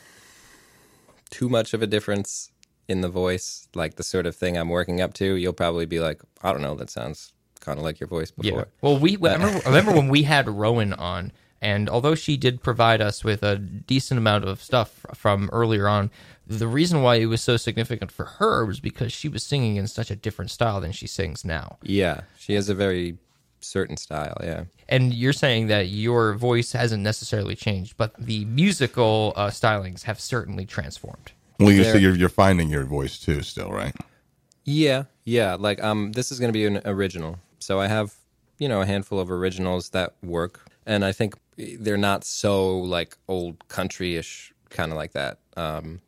[1.30, 2.51] too much of a difference
[2.88, 5.36] in the voice, like the sort of thing I'm working up to.
[5.36, 8.59] You'll probably be like, I don't know, that sounds kind of like your voice before.
[8.59, 8.65] Yeah.
[8.82, 11.34] Well, we I remember, I remember when we had Rowan on,
[11.66, 16.11] and although she did provide us with a decent amount of stuff from earlier on,
[16.45, 19.88] the reason why it was so significant for her was because she was singing in
[19.88, 21.78] such a different style than she sings now.
[21.82, 23.18] Yeah, she has a very
[23.61, 24.66] certain style, yeah.
[24.88, 30.20] And you're saying that your voice hasn't necessarily changed, but the musical uh, stylings have
[30.20, 31.32] certainly transformed.
[31.59, 33.95] Well, you There- so you're you're finding your voice too, still, right?
[34.66, 35.55] Yeah, yeah.
[35.68, 38.13] Like um, this is going to be an original, so I have
[38.59, 43.18] you know a handful of originals that work, and I think they're not so like
[43.28, 45.39] old country-ish kind of like that.
[45.56, 46.01] Um,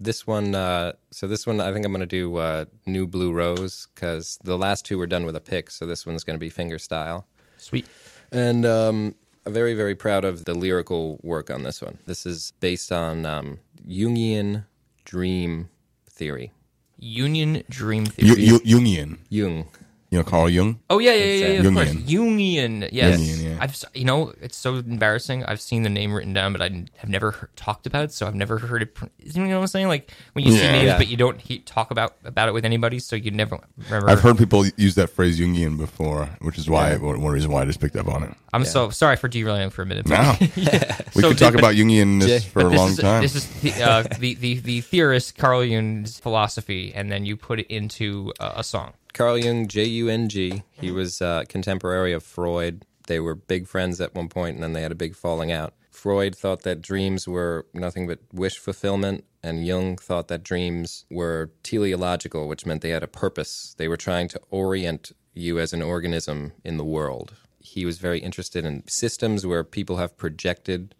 [0.00, 3.32] this one, uh, so this one, I think I'm going to do uh, New Blue
[3.32, 6.40] Rose because the last two were done with a pick, so this one's going to
[6.40, 7.26] be finger style,
[7.56, 7.86] Sweet.
[8.32, 9.14] and um,
[9.46, 11.98] I'm very very proud of the lyrical work on this one.
[12.06, 14.64] This is based on um, Jungian
[15.04, 15.68] dream
[16.10, 16.52] theory.
[16.98, 18.42] Union Dream You, Theory.
[18.44, 19.18] you, Jungian.
[19.28, 19.66] Jung,
[20.12, 20.78] You know Carl Jung?
[20.90, 21.88] Oh yeah, yeah, yeah, yeah of course.
[21.94, 22.04] Jungian.
[22.82, 22.88] Jungian.
[22.92, 23.18] Yes.
[23.18, 23.56] Jungian, yeah.
[23.60, 25.42] I've s- you know it's so embarrassing.
[25.46, 28.12] I've seen the name written down, but I n- have never he- talked about it,
[28.12, 28.94] so I've never heard it.
[28.94, 29.88] pr- You know what I'm saying?
[29.88, 30.72] Like when you see Yeah.
[30.72, 30.98] names, Yeah.
[30.98, 34.10] but you don't he- talk about about it with anybody, so you never remember.
[34.10, 37.64] I've heard people use that phrase Jungian before, which is why one reason why I
[37.64, 38.34] just picked up on it.
[38.52, 40.06] I'm so sorry for derailing for a minute.
[40.06, 43.22] No, we So could talk but- about Jungianness for a But this long is, time.
[43.22, 47.60] This is the, uh, the, the the theorist Carl Jung's philosophy, and then you put
[47.60, 48.92] it into uh, a song.
[49.12, 50.62] Carl Jung, J U N G.
[50.70, 52.84] He was uh, contemporary of Freud.
[53.06, 55.74] They were big friends at one point, and then they had a big falling out.
[55.90, 61.50] Freud thought that dreams were nothing but wish fulfillment, and Jung thought that dreams were
[61.62, 63.74] teleological, which meant they had a purpose.
[63.76, 67.34] They were trying to orient you as an organism in the world.
[67.58, 70.94] He was very interested in systems where people have projected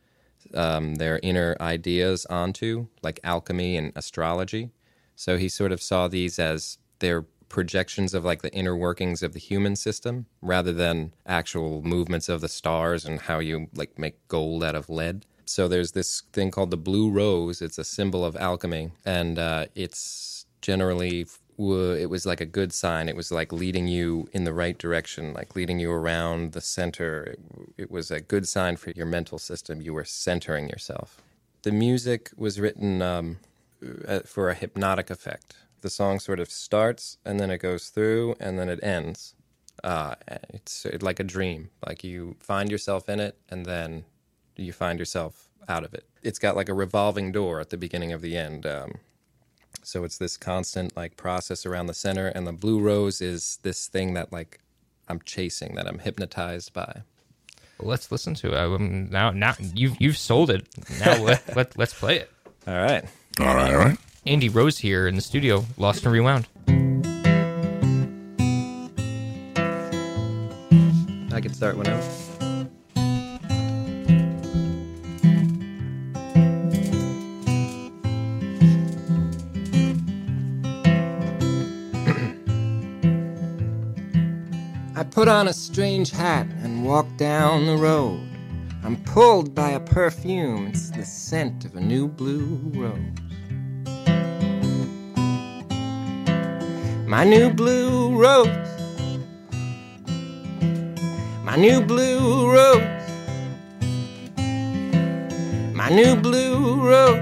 [0.55, 4.71] um, their inner ideas onto, like alchemy and astrology.
[5.17, 9.35] So he sort of saw these as their projections of like the inner workings of
[9.35, 14.17] the human system rather than actual movements of the stars and how you like make
[14.27, 15.27] gold out of lead.
[15.45, 17.61] So there's this thing called the blue rose.
[17.61, 21.27] It's a symbol of alchemy, and uh, it's generally
[21.59, 23.09] it was like a good sign.
[23.09, 27.23] It was like leading you in the right direction, like leading you around the center.
[27.25, 27.41] It,
[27.77, 29.81] it was a good sign for your mental system.
[29.81, 31.21] You were centering yourself.
[31.63, 33.39] The music was written um,
[34.09, 35.57] uh, for a hypnotic effect.
[35.83, 39.35] The song sort of starts and then it goes through and then it ends.
[39.85, 40.15] Uh,
[40.55, 41.71] it's like a dream.
[41.87, 44.05] Like you find yourself in it and then
[44.57, 46.05] you find yourself out of it.
[46.23, 48.67] It's got like a revolving door at the beginning of the end.
[48.67, 48.95] Um,
[49.83, 53.89] so it's this constant like process around the center, and the blue rose is this
[53.89, 54.61] thing that like
[55.09, 57.03] I'm chasing, that I'm hypnotized by.
[57.79, 58.57] Well, let's listen to it.
[58.57, 60.67] Um, now, now you've you've sold it.
[61.01, 62.31] Now let, let let's play it.
[62.67, 63.05] All right.
[63.41, 63.99] all right, all right.
[64.25, 66.47] Andy Rose here in the studio, lost and rewound.
[71.33, 72.01] I can start whenever.
[84.95, 88.21] I put on a strange hat and walk down the road.
[88.85, 93.32] I'm pulled by a perfume, it's the scent of a new blue rose.
[97.13, 98.49] My new blue rose.
[101.45, 102.81] My new blue rose.
[105.75, 107.21] My new blue rose.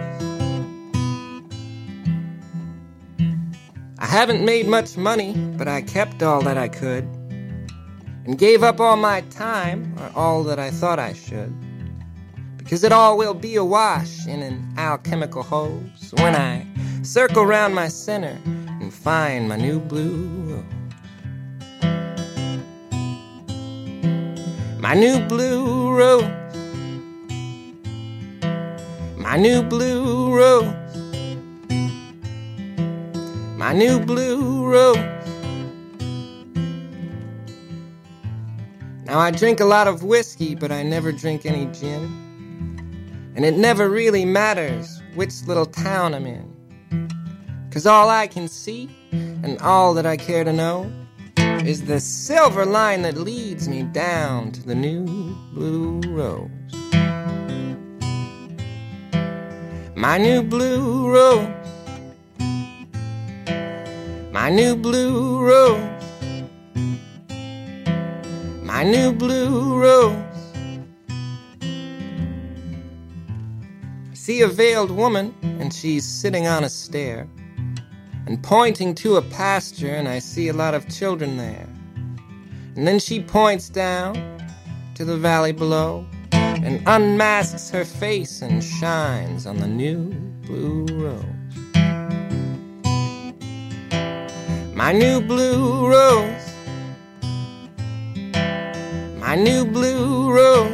[3.99, 7.03] I haven't made much money, but I kept all that I could
[8.26, 11.53] and gave up all my time, or all that I thought I should.
[12.59, 16.64] Because it all will be awash in an alchemical hose when I
[17.03, 18.38] circle round my center
[19.03, 20.64] find my new blue rose.
[24.78, 26.24] My new blue rose.
[29.16, 30.74] My new blue rose.
[33.57, 34.98] My new blue rose.
[39.07, 42.28] Now, I drink a lot of whiskey, but I never drink any gin.
[43.34, 46.49] And it never really matters which little town I'm in.
[47.71, 50.91] Cause all I can see, and all that I care to know,
[51.64, 55.07] is the silver line that leads me down to the new
[55.53, 56.51] blue rose.
[59.95, 61.49] My new blue rose.
[64.33, 66.03] My new blue rose.
[68.64, 70.16] My new blue rose.
[74.11, 77.29] I see a veiled woman, and she's sitting on a stair
[78.27, 81.66] and pointing to a pasture, and I see a lot of children there.
[82.77, 84.14] And then she points down
[84.95, 90.11] to the valley below and unmasks her face and shines on the new
[90.47, 91.25] blue rose.
[94.75, 96.47] My new blue rose.
[99.18, 100.71] My new blue rose.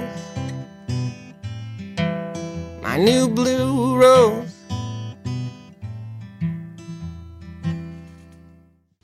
[2.83, 4.46] My new blue rose.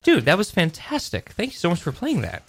[0.02, 1.30] Dude, that was fantastic.
[1.30, 2.42] Thank you so much for playing that.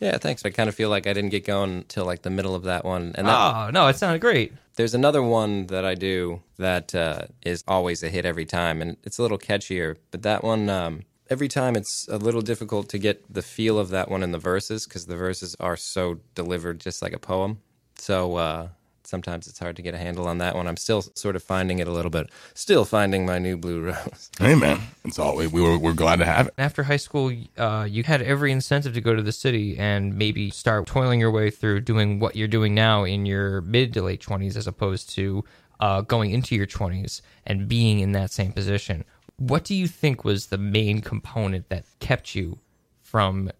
[0.00, 0.44] Yeah, thanks.
[0.44, 2.84] I kind of feel like I didn't get going till like the middle of that
[2.84, 4.52] one, and that, Oh no, it sounded great.
[4.76, 8.96] There's another one that I do that uh, is always a hit every time, and
[9.04, 9.96] it's a little catchier.
[10.10, 13.90] But that one, um, every time, it's a little difficult to get the feel of
[13.90, 17.58] that one in the verses because the verses are so delivered just like a poem.
[17.96, 18.68] So uh,
[19.10, 20.66] sometimes it's hard to get a handle on that one.
[20.66, 22.30] I'm still sort of finding it a little bit.
[22.54, 24.30] Still finding my new blue rose.
[24.38, 24.80] Hey, man.
[25.04, 26.54] It's all we, we were, we're glad to have it.
[26.56, 30.50] After high school, uh, you had every incentive to go to the city and maybe
[30.50, 34.22] start toiling your way through doing what you're doing now in your mid to late
[34.22, 35.44] 20s as opposed to
[35.80, 39.04] uh, going into your 20s and being in that same position.
[39.36, 42.58] What do you think was the main component that kept you
[43.02, 43.50] from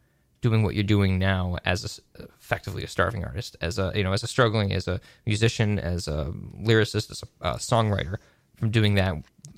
[0.41, 4.13] doing what you're doing now as a effectively a starving artist, as a you know
[4.13, 8.17] as a struggling as a musician, as a lyricist, as a songwriter,
[8.57, 9.15] from doing that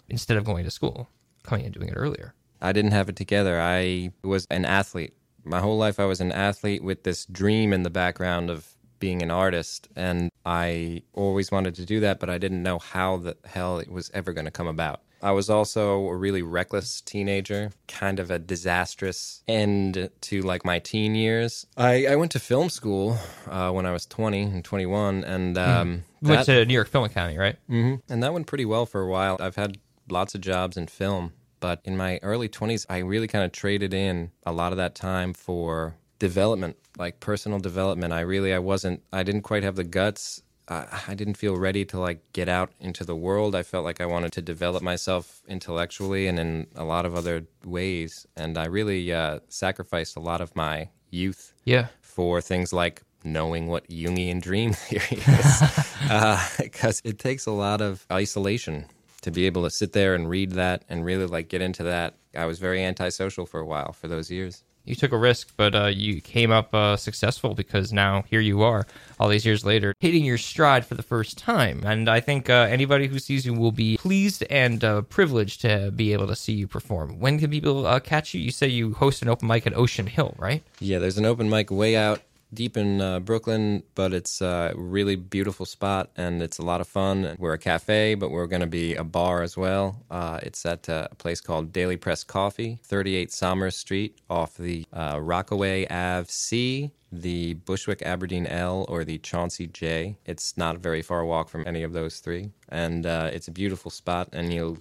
[0.09, 1.09] instead of going to school,
[1.43, 2.35] coming and doing it earlier?
[2.61, 3.61] I didn't have it together.
[3.61, 5.15] I was an athlete.
[5.45, 8.72] My whole life, I was an athlete with this dream in the background of
[9.03, 9.89] being an artist.
[9.97, 13.91] And I always wanted to do that, but I didn't know how the hell it
[13.91, 15.01] was ever going to come about.
[15.21, 20.79] I was also a really reckless teenager, kind of a disastrous end to like my
[20.79, 21.67] teen years.
[21.77, 23.19] I, I went to film school
[23.51, 26.89] uh, when I was 20 and 21, and um, You went that- to New York
[26.89, 27.57] Film Academy, right?
[27.69, 29.37] hmm And that went pretty well for a while.
[29.41, 29.79] I've had
[30.11, 33.95] lots of jobs in film, but in my early 20s, I really kind of traded
[33.95, 35.95] in a lot of that time for
[36.29, 38.13] development, like personal development.
[38.13, 40.41] I really, I wasn't, I didn't quite have the guts.
[40.69, 43.55] Uh, I didn't feel ready to like get out into the world.
[43.57, 47.45] I felt like I wanted to develop myself intellectually and in a lot of other
[47.65, 48.27] ways.
[48.37, 51.87] And I really uh, sacrificed a lot of my youth Yeah.
[52.01, 55.63] for things like knowing what Jungian dream theory is,
[56.59, 58.87] because it takes a lot of isolation
[59.23, 62.15] to be able to sit there and read that and really like get into that.
[62.37, 64.65] I was very antisocial for a while for those years.
[64.85, 68.63] You took a risk, but uh, you came up uh, successful because now here you
[68.63, 68.87] are,
[69.21, 71.83] all these years later, hitting your stride for the first time.
[71.85, 75.93] And I think uh, anybody who sees you will be pleased and uh, privileged to
[75.95, 77.21] be able to see you perform.
[77.21, 78.41] When can people uh, catch you?
[78.41, 80.63] You say you host an open mic at Ocean Hill, right?
[80.81, 82.21] Yeah, there's an open mic way out
[82.55, 86.89] deep in uh, Brooklyn, but it's a really beautiful spot and it's a lot of
[86.89, 87.37] fun.
[87.39, 90.03] We're a cafe, but we're going to be a bar as well.
[90.11, 94.87] Uh, it's at uh, a place called Daily Press Coffee, 38 Somers Street, off the
[94.93, 100.17] uh, Rockaway Ave C, the Bushwick Aberdeen L, or the Chauncey J.
[100.27, 103.53] It's not a very far walk from any of those three, and uh, it's a
[103.53, 104.29] beautiful spot.
[104.33, 104.79] And you'll,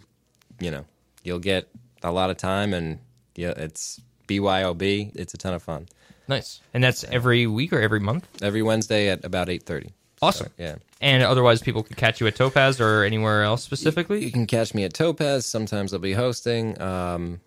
[0.59, 0.85] you know,
[1.23, 1.69] you'll get
[2.03, 2.99] a lot of time, and
[3.35, 5.11] yeah, it's BYOB.
[5.15, 5.87] It's a ton of fun
[6.31, 6.61] Nice.
[6.73, 8.25] And that's every week or every month?
[8.41, 9.91] every Wednesday at about eight thirty.
[10.23, 10.49] Awesome.
[10.57, 14.23] yeah, And otherwise, people can catch you at Topaz or anywhere else specifically?
[14.23, 15.45] you can catch me at Topaz.
[15.47, 16.79] Sometimes I'll be hosting.
[16.79, 17.39] Um,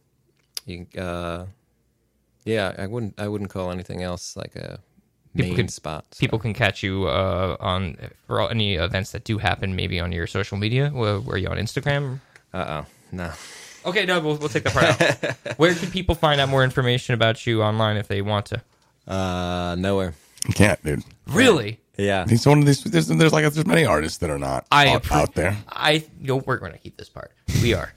[0.67, 1.47] you, uh,
[2.45, 3.15] yeah, I wouldn't.
[3.19, 4.81] I wouldn't call anything else like a
[5.37, 6.05] People main can- spot.
[6.13, 6.19] so.
[6.19, 10.11] People can catch you uh, on for all- any events that do happen, maybe on
[10.13, 10.91] your social media.
[10.91, 12.21] Where, where are you on Instagram?
[12.53, 13.31] Uh oh, no.
[13.87, 15.01] Okay, no, we'll, we'll take that part
[15.45, 15.57] out.
[15.59, 18.63] Where can people find out more information about you online if they want to?
[19.07, 20.15] Uh, nowhere.
[20.47, 21.03] You can't, dude.
[21.27, 21.81] Really?
[21.97, 22.27] Yeah.
[22.29, 22.83] He's one of these.
[22.83, 25.57] There's, there's like there's many artists that are not I out, appre- out there.
[25.69, 27.33] I no, we're going to keep this part.
[27.63, 27.93] We are.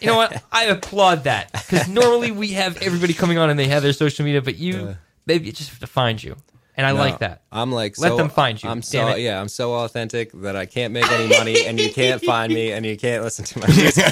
[0.00, 0.42] You know what?
[0.50, 4.24] I applaud that because normally we have everybody coming on and they have their social
[4.24, 4.96] media, but you
[5.26, 6.36] maybe just have to find you,
[6.76, 7.42] and I like that.
[7.52, 8.68] I'm like, Let so- them find you.
[8.70, 9.20] I'm Damn so it.
[9.20, 12.72] yeah, I'm so authentic that I can't make any money, and you can't find me,
[12.72, 14.04] and you can't listen to my music.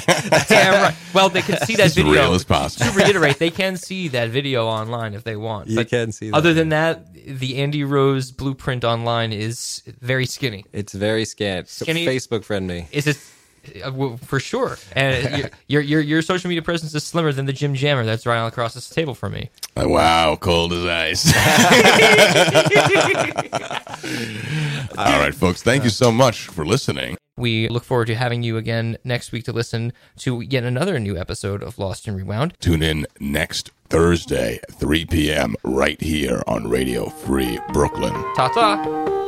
[0.47, 0.95] Damn right.
[1.13, 2.11] Well, they can see that As video.
[2.13, 2.91] real as possible.
[2.91, 5.67] To reiterate, they can see that video online if they want.
[5.69, 6.93] You but can see that, Other than yeah.
[6.93, 10.65] that, the Andy Rose blueprint online is very skinny.
[10.71, 11.67] It's very scant.
[11.67, 12.87] Skinny- Facebook friend me.
[12.91, 13.17] Is it?
[13.83, 17.53] Uh, for sure, and your, your your your social media presence is slimmer than the
[17.53, 19.51] Jim Jammer that's right across this table from me.
[19.75, 21.27] Uh, wow, cold as ice.
[24.97, 25.61] All right, folks.
[25.61, 27.17] Thank you so much for listening.
[27.37, 31.17] We look forward to having you again next week to listen to yet another new
[31.17, 32.55] episode of Lost and Rewound.
[32.59, 35.55] Tune in next Thursday, 3 p.m.
[35.63, 38.13] right here on Radio Free Brooklyn.
[38.35, 39.20] Ta ta.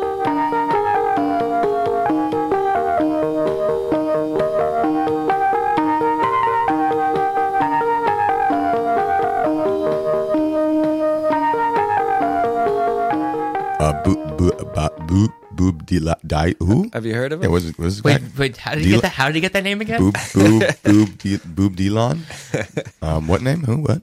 [13.84, 16.88] Uh, boo, boo, ba, boo, boob, de la, die, who?
[16.94, 17.44] Have you heard of it?
[17.44, 18.28] Yeah, was it, was it Wait, guy?
[18.40, 18.56] wait.
[18.56, 19.12] How did he Dila- get that?
[19.12, 20.00] How did he get that name again?
[20.00, 22.24] Boob, boob, boob, de, boob, Delon?
[23.04, 23.60] Um, what name?
[23.68, 23.84] Who?
[23.84, 24.00] What?